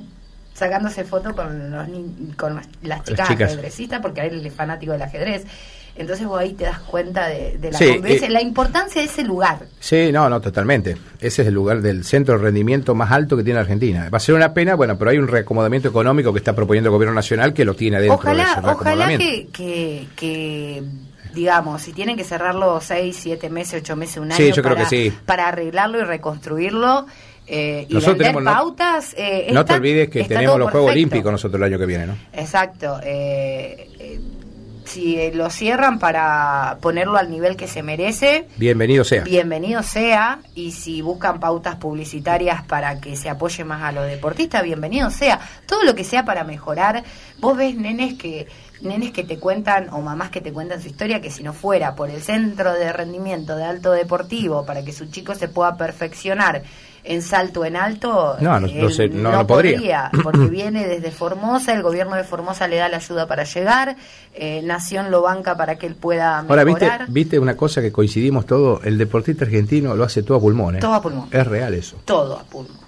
sacándose 0.54 1.04
fotos 1.04 1.34
con, 1.34 1.70
los 1.70 1.86
con 2.36 2.54
las- 2.56 2.68
las 2.82 3.04
chicas, 3.04 3.28
chicas. 3.28 3.52
ajedrecistas 3.52 4.00
porque 4.00 4.20
a 4.22 4.24
él 4.26 4.46
es 4.46 4.54
fanático 4.54 4.92
del 4.92 5.02
ajedrez. 5.02 5.44
Entonces 5.96 6.26
vos 6.26 6.40
ahí 6.40 6.54
te 6.54 6.64
das 6.64 6.80
cuenta 6.80 7.28
de, 7.28 7.56
de 7.58 7.70
la 7.70 7.78
Sí, 7.78 7.84
eh, 8.04 8.28
la 8.28 8.42
importancia 8.42 9.00
de 9.00 9.06
ese 9.06 9.22
lugar. 9.22 9.66
Sí, 9.78 10.10
no, 10.10 10.28
no, 10.28 10.40
totalmente. 10.40 10.96
Ese 11.20 11.42
es 11.42 11.48
el 11.48 11.54
lugar 11.54 11.82
del 11.82 12.04
centro 12.04 12.36
de 12.36 12.42
rendimiento 12.42 12.96
más 12.96 13.12
alto 13.12 13.36
que 13.36 13.44
tiene 13.44 13.60
Argentina. 13.60 14.08
Va 14.12 14.16
a 14.16 14.20
ser 14.20 14.34
una 14.34 14.52
pena, 14.52 14.74
bueno, 14.74 14.98
pero 14.98 15.12
hay 15.12 15.18
un 15.18 15.28
reacomodamiento 15.28 15.88
económico 15.88 16.32
que 16.32 16.38
está 16.38 16.52
proponiendo 16.52 16.88
el 16.90 16.94
gobierno 16.94 17.14
nacional 17.14 17.54
que 17.54 17.64
lo 17.64 17.74
tiene 17.74 18.00
dentro 18.00 18.16
de 18.16 18.40
Ojalá, 18.42 18.42
ese 18.58 18.60
ojalá 18.72 19.08
que, 19.18 19.46
que, 19.52 20.08
que, 20.16 20.82
digamos, 21.32 21.82
si 21.82 21.92
tienen 21.92 22.16
que 22.16 22.24
cerrarlo 22.24 22.80
seis, 22.80 23.16
siete 23.20 23.48
meses, 23.48 23.80
ocho 23.82 23.94
meses, 23.94 24.16
un 24.16 24.32
año 24.32 24.36
Sí, 24.36 24.50
yo 24.50 24.64
creo 24.64 24.74
que 24.76 24.86
sí. 24.86 25.12
para 25.26 25.46
arreglarlo 25.46 26.00
y 26.00 26.02
reconstruirlo 26.02 27.06
eh, 27.46 27.86
y 27.88 27.94
Nosotros 27.94 28.18
tenemos- 28.18 28.42
no- 28.42 28.52
pautas. 28.52 29.14
eh, 29.16 29.48
No 29.52 29.60
está- 29.60 29.74
te 29.74 29.78
olvides 29.80 30.08
que 30.08 30.24
tenemos 30.24 30.58
los 30.58 30.70
Juegos. 30.70 30.90
Olímpicos 30.92 31.30
nosotros 31.32 31.60
el 31.60 31.64
año 31.64 31.78
que 31.78 31.86
viene, 31.86 32.06
¿no? 32.06 32.16
Exacto. 32.32 33.00
eh, 33.02 33.88
eh, 33.98 34.20
si 34.86 35.18
eh, 35.18 35.32
lo 35.34 35.48
cierran 35.50 35.98
para 35.98 36.76
ponerlo 36.80 37.16
al 37.16 37.30
nivel 37.30 37.56
que 37.56 37.66
se 37.66 37.82
merece, 37.82 38.46
Bienvenido 38.56 39.02
sea. 39.02 39.24
bienvenido 39.24 39.82
sea. 39.82 40.40
Y 40.54 40.72
si 40.72 41.00
buscan 41.02 41.40
pautas 41.40 41.76
publicitarias 41.76 42.62
para 42.64 43.00
que 43.00 43.16
se 43.16 43.28
apoye 43.30 43.64
más 43.64 43.82
a 43.82 43.92
los 43.92 44.06
deportistas, 44.06 44.62
bienvenido 44.62 45.10
sea. 45.10 45.40
Todo 45.66 45.82
lo 45.84 45.94
que 45.94 46.04
sea 46.04 46.24
para 46.24 46.44
mejorar. 46.44 47.02
Vos 47.40 47.56
ves 47.56 47.74
nenes 47.76 48.14
que 48.14 48.46
nenes 48.82 49.12
que 49.12 49.24
te 49.24 49.38
cuentan 49.38 49.88
o 49.90 50.00
mamás 50.02 50.28
que 50.30 50.42
te 50.42 50.52
cuentan 50.52 50.82
su 50.82 50.88
historia 50.88 51.20
que 51.22 51.30
si 51.30 51.42
no 51.42 51.54
fuera 51.54 51.94
por 51.94 52.10
el 52.10 52.20
centro 52.20 52.74
de 52.74 52.92
rendimiento 52.92 53.56
de 53.56 53.64
alto 53.64 53.92
deportivo 53.92 54.66
para 54.66 54.84
que 54.84 54.92
su 54.92 55.06
chico 55.06 55.34
se 55.34 55.48
pueda 55.48 55.76
perfeccionar 55.78 56.62
en 57.04 57.20
salto 57.22 57.64
en 57.66 57.76
alto 57.76 58.36
No, 58.40 58.58
no- 58.58 58.66
no 58.66 58.66
él 58.66 58.92
sé, 58.92 59.08
no- 59.08 59.30
no 59.30 59.46
podría. 59.46 60.10
porque 60.22 60.46
viene 60.46 60.86
desde 60.88 61.10
Formosa 61.10 61.72
el 61.74 61.82
gobierno 61.82 62.16
de 62.16 62.24
Formosa 62.24 62.66
le 62.66 62.76
da 62.76 62.88
la 62.88 62.96
ayuda 62.96 63.26
para 63.26 63.44
llegar 63.44 63.96
eh, 64.34 64.62
Nación 64.64 65.10
lo 65.10 65.22
banca 65.22 65.56
para 65.56 65.76
que 65.76 65.86
él 65.86 65.94
pueda 65.94 66.38
Ahora, 66.40 66.64
¿viste, 66.64 66.84
mejorar 66.86 67.06
viste 67.10 67.38
una 67.38 67.56
cosa 67.56 67.80
que 67.82 67.92
coincidimos 67.92 68.46
todo? 68.46 68.80
El 68.82 68.96
deportista 68.98 69.44
argentino 69.44 69.94
lo 69.94 70.04
hace 70.04 70.22
todo 70.22 70.38
a 70.38 70.40
pulmón, 70.40 70.76
¿eh? 70.76 70.78
Todo 70.80 70.94
a 70.94 71.02
pulmón. 71.02 71.28
Es 71.30 71.46
real 71.46 71.74
eso. 71.74 71.96
todo 72.04 72.38
a 72.38 72.42
pulmón 72.44 72.83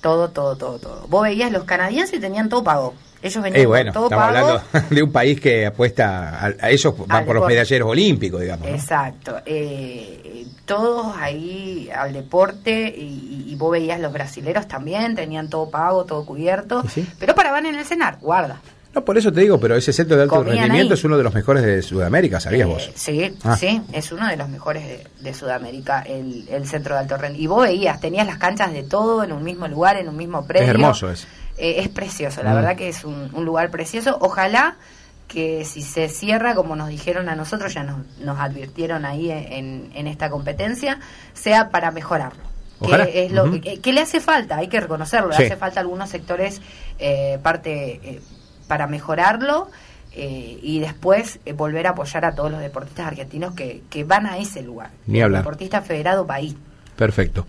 todo 0.00 0.30
todo 0.30 0.56
todo 0.56 0.78
todo 0.78 1.06
vos 1.08 1.22
veías 1.22 1.50
los 1.52 1.64
canadienses 1.64 2.20
tenían 2.20 2.48
todo 2.48 2.62
pago 2.64 2.94
ellos 3.20 3.42
venían 3.42 3.62
Eh, 3.62 3.66
bueno, 3.66 3.92
todo 3.92 4.04
estamos 4.04 4.26
pago 4.26 4.38
hablando 4.38 4.88
de 4.94 5.02
un 5.02 5.10
país 5.12 5.40
que 5.40 5.66
apuesta 5.66 6.38
a, 6.38 6.46
a 6.60 6.70
ellos, 6.70 6.94
van 7.06 7.18
Al 7.18 7.24
por 7.24 7.36
los 7.36 7.48
medalleros 7.48 7.88
olímpicos, 7.88 8.40
digamos. 8.40 8.68
¿no? 8.68 8.74
Exacto. 8.74 9.38
Eh, 9.44 10.20
eh, 10.24 10.46
todos 10.64 11.16
ahí 11.16 11.90
al 11.92 12.12
deporte 12.12 12.94
y, 12.96 13.46
y 13.48 13.56
vos 13.56 13.72
veías 13.72 13.98
los 13.98 14.12
brasileros 14.12 14.68
también, 14.68 15.16
tenían 15.16 15.50
todo 15.50 15.68
pago, 15.68 16.04
todo 16.04 16.24
cubierto, 16.24 16.84
¿Sí? 16.88 17.04
pero 17.18 17.34
paraban 17.34 17.66
en 17.66 17.74
el 17.74 17.84
cenar, 17.84 18.18
guarda. 18.20 18.60
No, 18.98 19.04
por 19.04 19.16
eso 19.16 19.32
te 19.32 19.40
digo, 19.42 19.60
pero 19.60 19.76
ese 19.76 19.92
centro 19.92 20.16
de 20.16 20.24
alto 20.24 20.34
Comían 20.36 20.56
rendimiento 20.58 20.94
ahí. 20.94 20.98
es 20.98 21.04
uno 21.04 21.16
de 21.16 21.22
los 21.22 21.32
mejores 21.34 21.62
de 21.64 21.82
Sudamérica, 21.82 22.40
¿sabías 22.40 22.66
Eh, 22.68 22.70
vos? 22.70 22.90
Sí, 22.94 23.36
Ah. 23.44 23.56
sí, 23.56 23.80
es 23.92 24.10
uno 24.12 24.26
de 24.26 24.36
los 24.36 24.48
mejores 24.48 24.84
de, 24.84 25.06
de 25.20 25.34
Sudamérica, 25.34 26.02
el, 26.02 26.48
el 26.48 26.66
centro 26.66 26.94
de 26.94 27.00
alto 27.02 27.16
rendimiento. 27.16 27.44
Y 27.44 27.46
vos 27.46 27.62
veías, 27.66 28.00
tenías 28.00 28.26
las 28.26 28.38
canchas 28.38 28.72
de 28.72 28.82
todo 28.82 29.22
en 29.22 29.32
un 29.32 29.44
mismo 29.44 29.68
lugar, 29.68 29.96
en 29.96 30.08
un 30.08 30.16
mismo 30.16 30.44
predio. 30.46 30.68
hermoso 30.68 31.10
eso. 31.10 31.26
Eh, 31.56 31.76
es 31.78 31.88
precioso, 31.88 32.42
la 32.42 32.50
Mm. 32.52 32.54
verdad 32.56 32.76
que 32.76 32.88
es 32.88 33.04
un, 33.04 33.30
un 33.32 33.44
lugar 33.44 33.70
precioso. 33.70 34.16
Ojalá 34.20 34.76
que 35.28 35.64
si 35.66 35.82
se 35.82 36.08
cierra, 36.08 36.54
como 36.54 36.74
nos 36.74 36.88
dijeron 36.88 37.28
a 37.28 37.36
nosotros, 37.36 37.74
ya 37.74 37.82
nos, 37.84 37.98
nos 38.20 38.38
advirtieron 38.40 39.04
ahí 39.04 39.30
en, 39.30 39.90
en 39.94 40.06
esta 40.06 40.30
competencia, 40.30 40.98
sea 41.34 41.68
para 41.70 41.90
mejorarlo. 41.90 42.42
Ojalá. 42.80 43.06
Que, 43.06 43.26
es 43.26 43.32
lo 43.32 43.50
que, 43.60 43.80
que 43.80 43.92
le 43.92 44.00
hace 44.00 44.20
falta, 44.20 44.56
hay 44.56 44.68
que 44.68 44.80
reconocerlo, 44.80 45.32
Sí. 45.32 45.40
le 45.40 45.46
hace 45.48 45.56
falta 45.56 45.80
a 45.80 45.82
algunos 45.82 46.08
sectores 46.08 46.62
eh, 46.98 47.38
parte 47.42 48.00
eh, 48.02 48.20
para 48.68 48.86
mejorarlo 48.86 49.68
eh, 50.12 50.58
y 50.62 50.78
después 50.78 51.40
eh, 51.44 51.52
volver 51.52 51.86
a 51.86 51.90
apoyar 51.90 52.24
a 52.24 52.34
todos 52.34 52.50
los 52.50 52.60
deportistas 52.60 53.06
argentinos 53.06 53.54
que, 53.54 53.82
que 53.90 54.04
van 54.04 54.26
a 54.26 54.38
ese 54.38 54.62
lugar. 54.62 54.90
Ni 55.06 55.20
hablar. 55.20 55.42
deportista 55.42 55.82
federado 55.82 56.26
ahí. 56.28 56.56
Perfecto. 56.96 57.46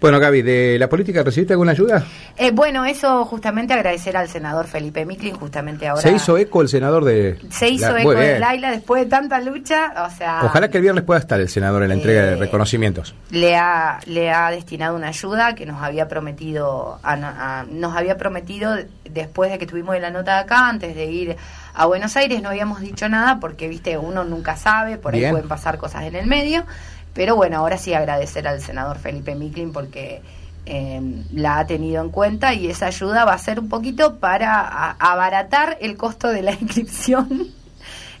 Bueno, 0.00 0.18
Gaby, 0.18 0.40
¿de 0.42 0.76
la 0.78 0.88
política 0.88 1.22
recibiste 1.22 1.52
alguna 1.52 1.72
ayuda? 1.72 2.04
Eh, 2.38 2.52
bueno, 2.52 2.86
eso 2.86 3.24
justamente 3.26 3.74
agradecer 3.74 4.16
al 4.16 4.28
senador 4.28 4.66
Felipe 4.66 5.04
Miklin, 5.04 5.34
justamente 5.34 5.86
ahora. 5.86 6.00
¿Se 6.00 6.10
hizo 6.10 6.38
eco 6.38 6.62
el 6.62 6.68
senador 6.68 7.04
de...? 7.04 7.38
Se 7.50 7.68
hizo 7.68 7.92
la- 7.92 8.00
eco 8.00 8.14
de. 8.14 8.38
Laila 8.38 8.70
después 8.70 9.04
de 9.04 9.10
tanta 9.10 9.38
lucha, 9.40 9.92
o 10.06 10.10
sea, 10.10 10.40
Ojalá 10.44 10.68
que 10.70 10.78
el 10.78 10.82
viernes 10.82 11.04
pueda 11.04 11.20
estar 11.20 11.38
el 11.38 11.50
senador 11.50 11.82
en 11.82 11.88
la 11.90 11.94
entrega 11.96 12.22
de 12.22 12.32
Eh, 12.32 12.36
reconocimientos. 12.36 13.14
le 13.30 13.56
ha 13.56 13.98
le 14.06 14.30
ha 14.30 14.50
destinado 14.50 14.96
una 14.96 15.08
ayuda 15.08 15.54
que 15.54 15.66
nos 15.66 15.82
había 15.82 16.08
prometido 16.08 16.98
a- 17.02 17.12
a- 17.60 17.64
nos 17.70 17.94
había 17.94 18.16
prometido 18.16 18.76
después 19.04 19.50
de 19.50 19.58
que 19.58 19.66
tuvimos 19.66 19.98
la 20.00 20.10
nota 20.10 20.36
de 20.36 20.40
acá 20.40 20.68
antes 20.68 20.94
de 20.94 21.04
ir 21.06 21.36
a 21.74 21.84
Buenos 21.86 22.16
Aires 22.16 22.40
no 22.42 22.48
habíamos 22.48 22.80
dicho 22.80 23.08
nada 23.08 23.38
porque 23.38 23.68
viste 23.68 23.98
uno 23.98 24.24
nunca 24.24 24.56
sabe 24.56 24.96
por 24.96 25.12
ahí 25.14 25.20
Bien. 25.20 25.32
pueden 25.32 25.48
pasar 25.48 25.76
cosas 25.78 26.04
en 26.04 26.14
el 26.16 26.26
medio 26.26 26.64
pero 27.14 27.36
bueno 27.36 27.56
ahora 27.58 27.76
sí 27.78 27.92
agradecer 27.94 28.46
al 28.48 28.60
senador 28.60 28.98
Felipe 28.98 29.34
Miklin 29.34 29.72
porque 29.72 30.22
eh, 30.66 31.00
la 31.32 31.58
ha 31.58 31.66
tenido 31.66 32.02
en 32.02 32.10
cuenta 32.10 32.52
y 32.54 32.68
esa 32.68 32.86
ayuda 32.86 33.24
va 33.24 33.32
a 33.34 33.38
ser 33.38 33.58
un 33.60 33.68
poquito 33.68 34.16
para 34.16 34.60
a- 34.60 34.96
abaratar 34.98 35.78
el 35.80 35.96
costo 35.96 36.28
de 36.28 36.42
la 36.42 36.52
inscripción 36.60 37.48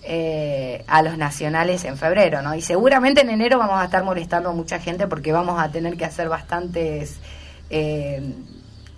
eh, 0.02 0.82
a 0.88 1.02
los 1.02 1.18
nacionales 1.18 1.84
en 1.84 1.96
febrero, 1.98 2.40
¿no? 2.42 2.54
Y 2.54 2.62
seguramente 2.62 3.20
en 3.20 3.30
enero 3.30 3.58
vamos 3.58 3.78
a 3.80 3.84
estar 3.84 4.02
molestando 4.02 4.48
a 4.48 4.52
mucha 4.52 4.78
gente 4.78 5.06
porque 5.06 5.30
vamos 5.32 5.60
a 5.60 5.70
tener 5.70 5.96
que 5.96 6.06
hacer 6.06 6.28
bastantes 6.30 7.18
eh, 7.68 8.22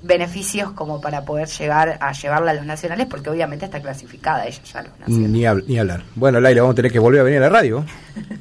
beneficios 0.05 0.70
como 0.72 1.00
para 1.00 1.24
poder 1.24 1.48
llegar 1.48 1.98
a 2.00 2.12
llevarla 2.12 2.52
a 2.52 2.55
los 2.55 2.64
nacionales 2.66 3.07
porque 3.11 3.31
obviamente 3.31 3.64
está 3.64 3.81
clasificada 3.81 4.46
ella 4.46 4.61
ya 4.64 4.78
a 4.81 4.83
los 4.85 4.98
nacionales. 5.00 5.31
Ni, 5.31 5.40
hab- 5.42 5.64
ni 5.66 5.78
hablar. 5.78 6.02
Bueno, 6.14 6.40
Laila, 6.40 6.62
vamos 6.62 6.74
a 6.74 6.76
tener 6.76 6.92
que 6.92 6.98
volver 7.00 7.20
a 7.20 7.24
venir 7.24 7.38
a 7.38 7.42
la 7.42 7.48
radio. 7.50 7.85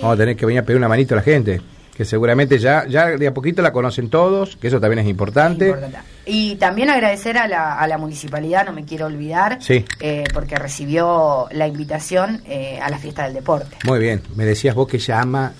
Vamos 0.00 0.14
a 0.14 0.16
tener 0.18 0.36
que 0.36 0.46
venir 0.46 0.60
a 0.60 0.64
pedir 0.64 0.78
una 0.78 0.88
manito 0.88 1.14
a 1.14 1.16
la 1.16 1.22
gente. 1.22 1.60
Que 1.96 2.04
seguramente 2.06 2.58
ya, 2.58 2.86
ya 2.88 3.08
de 3.08 3.26
a 3.26 3.34
poquito 3.34 3.60
la 3.60 3.72
conocen 3.72 4.08
todos, 4.08 4.56
que 4.56 4.68
eso 4.68 4.80
también 4.80 5.00
es 5.00 5.06
importante. 5.06 5.66
Importante. 5.68 5.98
Y 6.24 6.54
también 6.56 6.88
agradecer 6.88 7.36
a 7.36 7.46
la, 7.46 7.74
a 7.78 7.86
la 7.86 7.98
municipalidad, 7.98 8.64
no 8.64 8.72
me 8.72 8.84
quiero 8.86 9.04
olvidar, 9.06 9.58
Sí. 9.60 9.84
eh, 10.00 10.24
porque 10.32 10.56
recibió 10.56 11.46
la 11.52 11.66
invitación 11.66 12.40
eh, 12.46 12.78
a 12.82 12.88
la 12.88 12.98
fiesta 12.98 13.24
del 13.24 13.34
deporte. 13.34 13.76
Muy 13.84 13.98
bien. 13.98 14.22
Me 14.34 14.46
decías 14.46 14.74
vos 14.74 14.88
que 14.88 14.96
ella 14.96 15.20
ama 15.20 15.52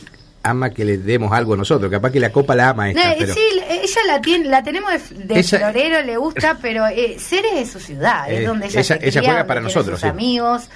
ama 0.42 0.70
que 0.70 0.86
le 0.86 0.96
demos 0.96 1.30
algo 1.32 1.52
a 1.52 1.56
nosotros. 1.58 1.90
Capaz 1.90 2.10
que 2.10 2.18
la 2.20 2.32
copa 2.32 2.54
la 2.56 2.70
ama 2.70 2.88
esta, 2.88 3.04
No, 3.04 3.10
eh, 3.10 3.16
pero... 3.18 3.34
Sí, 3.34 3.40
ella 3.68 4.00
la 4.06 4.20
tiene, 4.22 4.48
la 4.48 4.62
tenemos 4.62 4.90
de, 5.10 5.24
de 5.24 5.38
Ella- 5.40 5.58
florero, 5.58 6.02
le 6.02 6.16
gusta, 6.16 6.56
pero 6.62 6.86
eh, 6.86 7.16
Ceres 7.18 7.52
es 7.56 7.70
su 7.70 7.78
ciudad, 7.78 8.30
Eh, 8.30 8.38
es 8.40 8.46
donde 8.48 8.64
ella, 8.68 8.80
ella- 8.80 8.84
se 8.84 8.94
ella 8.94 9.20
cría, 9.20 9.20
juega 9.20 9.32
donde 9.40 9.44
para 9.48 9.60
nosotros, 9.60 10.00
sus 10.00 10.00
sí. 10.00 10.06
amigos, 10.08 10.68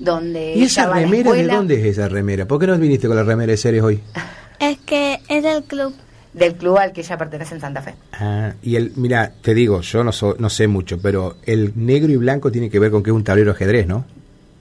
donde 0.00 0.54
¿Y 0.56 0.64
esa 0.64 0.92
remera 0.92 1.32
de 1.32 1.46
dónde 1.46 1.74
es 1.80 1.84
esa 1.96 2.08
remera? 2.08 2.46
¿Por 2.46 2.58
qué 2.58 2.66
no 2.66 2.76
viniste 2.76 3.06
con 3.06 3.16
la 3.16 3.22
remera 3.22 3.52
de 3.52 3.56
Ceres 3.56 3.82
hoy? 3.82 4.00
Es 4.58 4.76
que 4.78 5.18
es 5.28 5.42
del 5.42 5.62
club. 5.64 5.94
Del 6.34 6.54
club 6.54 6.76
al 6.76 6.92
que 6.92 7.00
ella 7.00 7.16
pertenece 7.16 7.54
en 7.54 7.60
Santa 7.62 7.80
Fe. 7.80 7.94
Ah, 8.12 8.52
y 8.62 8.76
el, 8.76 8.92
mira, 8.96 9.32
te 9.40 9.54
digo, 9.54 9.80
yo 9.80 10.04
no, 10.04 10.12
so- 10.12 10.36
no 10.38 10.50
sé 10.50 10.68
mucho, 10.68 11.00
pero 11.00 11.36
el 11.44 11.72
negro 11.76 12.12
y 12.12 12.16
blanco 12.16 12.52
tiene 12.52 12.68
que 12.68 12.78
ver 12.78 12.90
con 12.90 13.02
que 13.02 13.08
es 13.08 13.16
un 13.16 13.24
tablero 13.24 13.52
de 13.52 13.56
ajedrez, 13.56 13.86
¿no? 13.86 14.04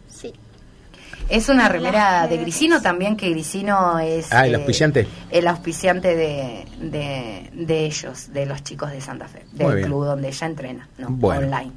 Sí. 0.09 0.33
Es 1.27 1.49
una 1.49 1.67
remera 1.67 2.27
de 2.29 2.37
Grisino 2.37 2.81
también, 2.81 3.17
que 3.17 3.29
Grisino 3.29 3.99
es... 3.99 4.31
Ah, 4.31 4.47
el 4.47 4.53
eh, 4.53 4.55
auspiciante. 4.55 5.05
el 5.31 5.47
auspiciante 5.47 6.15
de, 6.15 6.65
de, 6.81 7.49
de 7.53 7.85
ellos, 7.85 8.31
de 8.33 8.45
los 8.45 8.63
chicos 8.63 8.91
de 8.91 9.01
Santa 9.01 9.27
Fe, 9.27 9.43
del 9.51 9.81
club 9.83 10.05
donde 10.05 10.29
ella 10.29 10.47
entrena, 10.47 10.87
¿no? 10.97 11.09
Bueno. 11.09 11.41
online. 11.45 11.71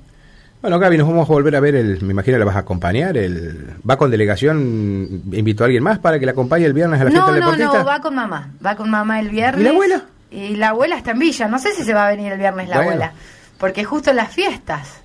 Bueno, 0.63 0.79
Gaby, 0.79 0.97
nos 0.97 1.09
vamos 1.09 1.29
a 1.29 1.33
volver 1.33 1.57
a 1.57 1.61
ver, 1.61 1.75
el, 1.75 2.01
me 2.03 2.13
imagino 2.13 2.39
la 2.39 2.45
vas 2.45 2.55
a 2.55 2.61
acompañar, 2.61 3.17
el, 3.17 3.75
¿va 3.89 3.97
con 3.97 4.11
delegación? 4.13 5.23
¿Invitó 5.33 5.65
a 5.65 5.67
alguien 5.67 5.83
más 5.83 5.99
para 5.99 6.21
que 6.21 6.25
la 6.27 6.33
acompañe 6.33 6.65
el 6.65 6.73
viernes 6.73 7.01
a 7.01 7.05
la 7.05 7.11
fiesta 7.11 7.27
No, 7.27 7.33
del 7.33 7.41
no, 7.43 7.51
deportista? 7.51 7.79
no, 7.81 7.85
va 7.85 8.01
con 8.01 8.15
mamá. 8.15 8.51
Va 8.65 8.77
con 8.77 8.89
mamá 8.89 9.19
el 9.19 9.29
viernes. 9.31 9.61
¿Y 9.61 9.65
la 9.65 9.71
abuela? 9.71 10.03
Y 10.31 10.57
la 10.57 10.69
abuela 10.69 10.97
está 10.97 11.11
en 11.11 11.19
Villa. 11.19 11.49
No 11.49 11.59
sé 11.59 11.73
si 11.75 11.83
se 11.83 11.93
va 11.93 12.07
a 12.07 12.11
venir 12.11 12.31
el 12.33 12.39
viernes 12.39 12.69
la 12.69 12.77
Bueno. 12.77 12.91
abuela. 12.93 13.13
Porque 13.59 13.83
justo 13.85 14.13
las 14.13 14.33
fiestas. 14.33 15.01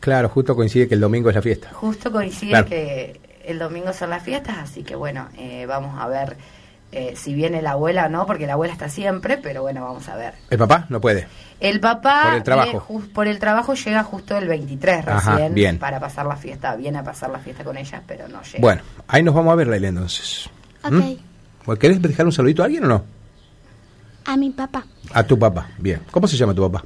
Claro, 0.00 0.30
justo 0.30 0.56
coincide 0.56 0.88
que 0.88 0.94
el 0.94 1.00
domingo 1.00 1.28
es 1.28 1.34
la 1.36 1.42
fiesta. 1.42 1.68
Justo 1.72 2.10
coincide 2.10 2.50
Claro. 2.50 2.66
que 2.66 3.20
el 3.44 3.58
domingo 3.58 3.92
son 3.92 4.08
las 4.10 4.22
fiestas. 4.22 4.56
Así 4.58 4.82
que 4.84 4.96
bueno, 4.96 5.28
eh, 5.36 5.66
vamos 5.66 6.00
a 6.00 6.08
ver 6.08 6.36
eh, 6.96 7.14
si 7.16 7.34
viene 7.34 7.60
la 7.60 7.72
abuela 7.72 8.06
o 8.06 8.08
no, 8.08 8.24
porque 8.26 8.46
la 8.46 8.52
abuela 8.54 8.72
está 8.72 8.88
siempre, 8.88 9.36
pero 9.36 9.62
bueno, 9.62 9.82
vamos 9.84 10.08
a 10.08 10.16
ver. 10.16 10.34
¿El 10.50 10.58
papá? 10.58 10.86
No 10.88 11.00
puede. 11.00 11.26
El 11.60 11.80
papá 11.80 12.22
Por 12.26 12.34
el 12.34 12.42
trabajo. 12.42 12.86
eh, 12.90 13.08
por 13.12 13.26
el 13.26 13.38
trabajo 13.38 13.74
llega 13.74 14.02
justo 14.04 14.36
el 14.36 14.48
23 14.48 15.06
Ajá, 15.08 15.32
recién 15.32 15.54
bien. 15.54 15.78
para 15.78 15.98
pasar 16.00 16.26
la 16.26 16.36
fiesta, 16.36 16.74
viene 16.76 16.98
a 16.98 17.02
pasar 17.04 17.30
la 17.30 17.38
fiesta 17.38 17.64
con 17.64 17.76
ella, 17.76 18.02
pero 18.06 18.28
no 18.28 18.42
llega. 18.42 18.60
Bueno, 18.60 18.82
ahí 19.08 19.22
nos 19.22 19.34
vamos 19.34 19.52
a 19.52 19.56
ver, 19.56 19.66
Laila, 19.68 19.88
entonces. 19.88 20.48
Ok. 20.84 20.92
¿Mm? 21.66 21.72
¿Querés 21.78 22.00
dejar 22.02 22.26
un 22.26 22.32
saludito 22.32 22.62
a 22.62 22.66
alguien 22.66 22.84
o 22.84 22.88
no? 22.88 23.04
A 24.26 24.36
mi 24.36 24.50
papá. 24.50 24.84
A 25.12 25.22
tu 25.22 25.38
papá. 25.38 25.68
Bien. 25.78 26.00
¿Cómo 26.10 26.26
se 26.28 26.36
llama 26.36 26.54
tu 26.54 26.70
papá? 26.70 26.84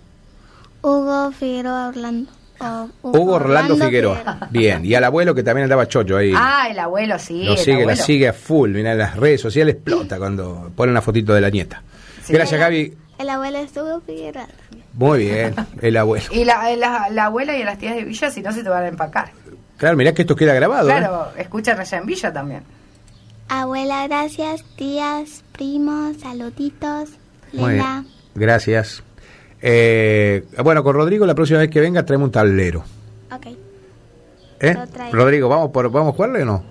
Hugo 0.83 1.31
Figueroa 1.33 1.89
Orlando. 1.89 2.31
O 2.61 2.89
Hugo 3.03 3.35
Orlando 3.35 3.77
Figueroa. 3.77 4.47
Bien. 4.51 4.85
Y 4.85 4.95
al 4.95 5.05
abuelo 5.05 5.35
que 5.35 5.43
también 5.43 5.65
andaba 5.65 5.87
chocho 5.87 6.17
ahí. 6.17 6.33
Ah, 6.37 6.69
el 6.71 6.79
abuelo, 6.79 7.19
sí. 7.19 7.45
lo 7.45 7.53
el 7.53 7.59
sigue, 7.59 7.77
la 7.77 7.83
abuelo. 7.83 8.03
sigue 8.05 8.29
a 8.29 8.33
full. 8.33 8.71
Mira, 8.71 8.93
en 8.93 8.99
las 8.99 9.17
redes 9.17 9.41
sociales 9.41 9.77
explota 9.77 10.19
cuando 10.19 10.71
pone 10.75 10.91
una 10.93 11.01
fotito 11.03 11.33
de 11.35 11.41
la 11.41 11.51
nieta. 11.51 11.83
Sí. 12.25 12.33
Gracias, 12.33 12.59
Gaby. 12.61 12.97
El 13.19 13.31
abuelo 13.31 13.59
es 13.59 13.71
Hugo 13.77 14.01
Figueroa. 14.05 14.47
Muy 14.95 15.19
bien, 15.21 15.55
el 15.81 15.97
abuelo. 15.97 16.27
Y 16.33 16.45
la, 16.45 16.75
la, 16.77 17.09
la 17.11 17.25
abuela 17.27 17.57
y 17.57 17.63
las 17.63 17.79
tías 17.79 17.95
de 17.95 18.05
Villa, 18.05 18.31
si 18.31 18.43
no 18.43 18.53
se 18.53 18.63
te 18.65 18.69
van 18.69 18.83
a 18.85 18.89
empacar. 18.89 19.31
Claro, 19.77 19.97
mirá 19.97 20.13
que 20.13 20.23
esto 20.23 20.35
queda 20.35 20.55
grabado. 20.55 20.89
¿eh? 20.91 20.95
Claro, 20.99 21.29
escuchan 21.37 21.79
allá 21.79 21.99
en 21.99 22.07
Villa 22.07 22.33
también. 22.33 22.63
Abuela, 23.49 24.07
gracias. 24.09 24.65
Tías, 24.77 25.45
primos, 25.53 26.17
saluditos. 26.21 27.11
Muy 27.53 27.75
Linda. 27.75 28.01
bien. 28.03 28.07
Gracias. 28.35 29.03
Eh, 29.61 30.45
bueno, 30.63 30.83
con 30.85 30.95
Rodrigo 30.95 31.27
la 31.27 31.35
próxima 31.35 31.59
vez 31.61 31.71
que 31.71 31.81
venga 31.81 32.05
traemos 32.05 32.27
un 32.27 32.33
tablero. 32.33 32.85
Ok. 33.33 33.47
¿Eh? 34.61 34.77
Rodrigo, 35.13 35.49
¿vamos 35.49 35.71
por 35.71 35.91
vamos 35.91 36.13
a 36.13 36.17
jugarle 36.17 36.43
o 36.43 36.47
no? 36.47 36.65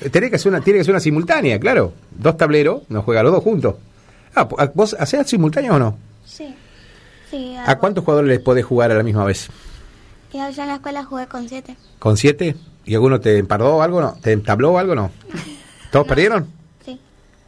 Eh, 0.00 0.08
Tiene 0.10 0.30
que, 0.30 0.38
ser 0.38 0.50
una, 0.52 0.60
tiene 0.60 0.78
que 0.80 0.84
ser 0.84 0.92
una 0.92 1.00
simultánea, 1.00 1.58
claro. 1.60 1.92
Dos 2.10 2.36
tableros, 2.36 2.82
nos 2.88 3.04
juegan 3.04 3.24
los 3.24 3.32
dos 3.34 3.42
juntos. 3.42 3.76
Ah, 4.34 4.48
po- 4.48 4.56
¿Vos 4.74 4.96
hacés 4.98 5.26
simultáneo 5.28 5.74
o 5.74 5.78
no? 5.78 5.98
Sí. 6.24 6.54
Sí. 7.30 7.54
¿A 7.64 7.78
cuántos 7.78 8.04
jugadores 8.04 8.28
les 8.28 8.40
podés 8.40 8.64
jugar 8.64 8.90
a 8.90 8.94
la 8.94 9.02
misma 9.02 9.24
vez? 9.24 9.48
Yo 10.32 10.48
ya 10.50 10.62
en 10.62 10.68
la 10.68 10.74
escuela 10.76 11.04
jugué 11.04 11.26
con 11.26 11.48
siete. 11.48 11.76
¿Con 11.98 12.16
siete? 12.16 12.56
¿Y 12.84 12.94
alguno 12.94 13.20
te 13.20 13.38
empardó 13.38 13.76
o 13.76 13.82
algo 13.82 14.00
no? 14.00 14.16
¿Te 14.20 14.32
entabló 14.32 14.72
o 14.72 14.78
algo 14.78 14.94
no? 14.94 15.10
¿Todos 15.92 16.06
perdieron? 16.06 16.48
Sí. 16.84 16.98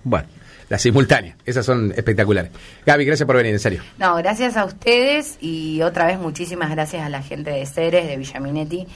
Bueno, 0.05 0.29
las 0.69 0.83
simultáneas, 0.83 1.37
esas 1.45 1.65
son 1.65 1.93
espectaculares. 1.97 2.51
Gaby, 2.87 3.05
gracias 3.05 3.27
por 3.27 3.37
venir, 3.37 3.53
en 3.53 3.61
serio. 3.61 3.83
No, 3.99 4.17
gracias 4.17 4.57
a 4.57 4.65
ustedes 4.65 5.39
y 5.41 5.83
otra 5.83 6.07
vez 6.07 6.19
muchísimas 6.19 6.71
gracias 6.71 7.05
a 7.05 7.09
la 7.09 7.23
gente 7.23 7.51
de 7.51 7.67
Ceres, 7.67 8.07
de 8.07 8.17
Villaminetti, 8.17 8.87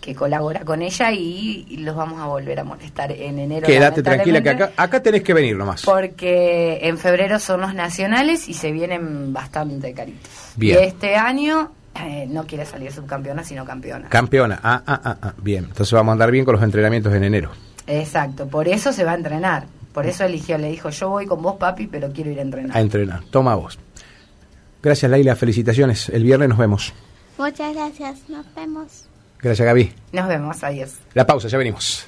que 0.00 0.14
colabora 0.14 0.60
con 0.60 0.82
ella 0.82 1.12
y, 1.12 1.76
los 1.78 1.96
vamos 1.96 2.20
a 2.20 2.26
volver 2.26 2.60
a 2.60 2.64
molestar 2.64 3.12
en 3.12 3.38
enero. 3.38 3.66
Quédate 3.66 4.02
tranquila 4.02 4.42
que 4.42 4.50
acá, 4.50 4.70
acá 4.76 5.02
tenés 5.02 5.22
que 5.22 5.34
venir 5.34 5.56
nomás. 5.56 5.84
Porque 5.84 6.78
en 6.82 6.98
febrero 6.98 7.38
son 7.38 7.60
los 7.60 7.74
nacionales 7.74 8.48
y 8.48 8.54
se 8.54 8.72
vienen 8.72 9.32
bastante 9.32 9.92
caritos. 9.92 10.30
Bien. 10.56 10.78
Y 10.80 10.84
este 10.86 11.16
año 11.16 11.72
eh, 12.04 12.26
no 12.28 12.46
quiere 12.46 12.64
salir 12.64 12.92
subcampeona, 12.92 13.42
sino 13.44 13.64
campeona. 13.64 14.08
Campeona. 14.08 14.60
Ah, 14.62 14.82
ah, 14.86 15.00
ah, 15.04 15.16
ah, 15.20 15.34
bien. 15.38 15.64
Entonces 15.64 15.92
vamos 15.92 16.10
a 16.10 16.12
andar 16.12 16.30
bien 16.30 16.44
con 16.44 16.54
los 16.54 16.62
entrenamientos 16.62 17.12
en 17.12 17.24
enero. 17.24 17.50
Exacto, 17.86 18.46
por 18.48 18.68
eso 18.68 18.92
se 18.92 19.04
va 19.04 19.12
a 19.12 19.14
entrenar. 19.14 19.66
Por 19.98 20.06
eso 20.06 20.24
eligió, 20.24 20.56
le 20.58 20.70
dijo, 20.70 20.90
yo 20.90 21.08
voy 21.08 21.26
con 21.26 21.42
vos, 21.42 21.56
papi, 21.56 21.88
pero 21.88 22.12
quiero 22.12 22.30
ir 22.30 22.38
a 22.38 22.42
entrenar. 22.42 22.76
A 22.76 22.80
entrenar. 22.80 23.24
Toma 23.32 23.56
vos. 23.56 23.78
Gracias, 24.80 25.10
Laila. 25.10 25.34
Felicitaciones. 25.34 26.08
El 26.08 26.22
viernes 26.22 26.48
nos 26.48 26.58
vemos. 26.58 26.92
Muchas 27.36 27.74
gracias. 27.74 28.28
Nos 28.28 28.46
vemos. 28.54 29.06
Gracias, 29.40 29.66
Gaby. 29.66 29.92
Nos 30.12 30.28
vemos, 30.28 30.62
adiós. 30.62 30.94
La 31.14 31.26
pausa, 31.26 31.48
ya 31.48 31.58
venimos. 31.58 32.06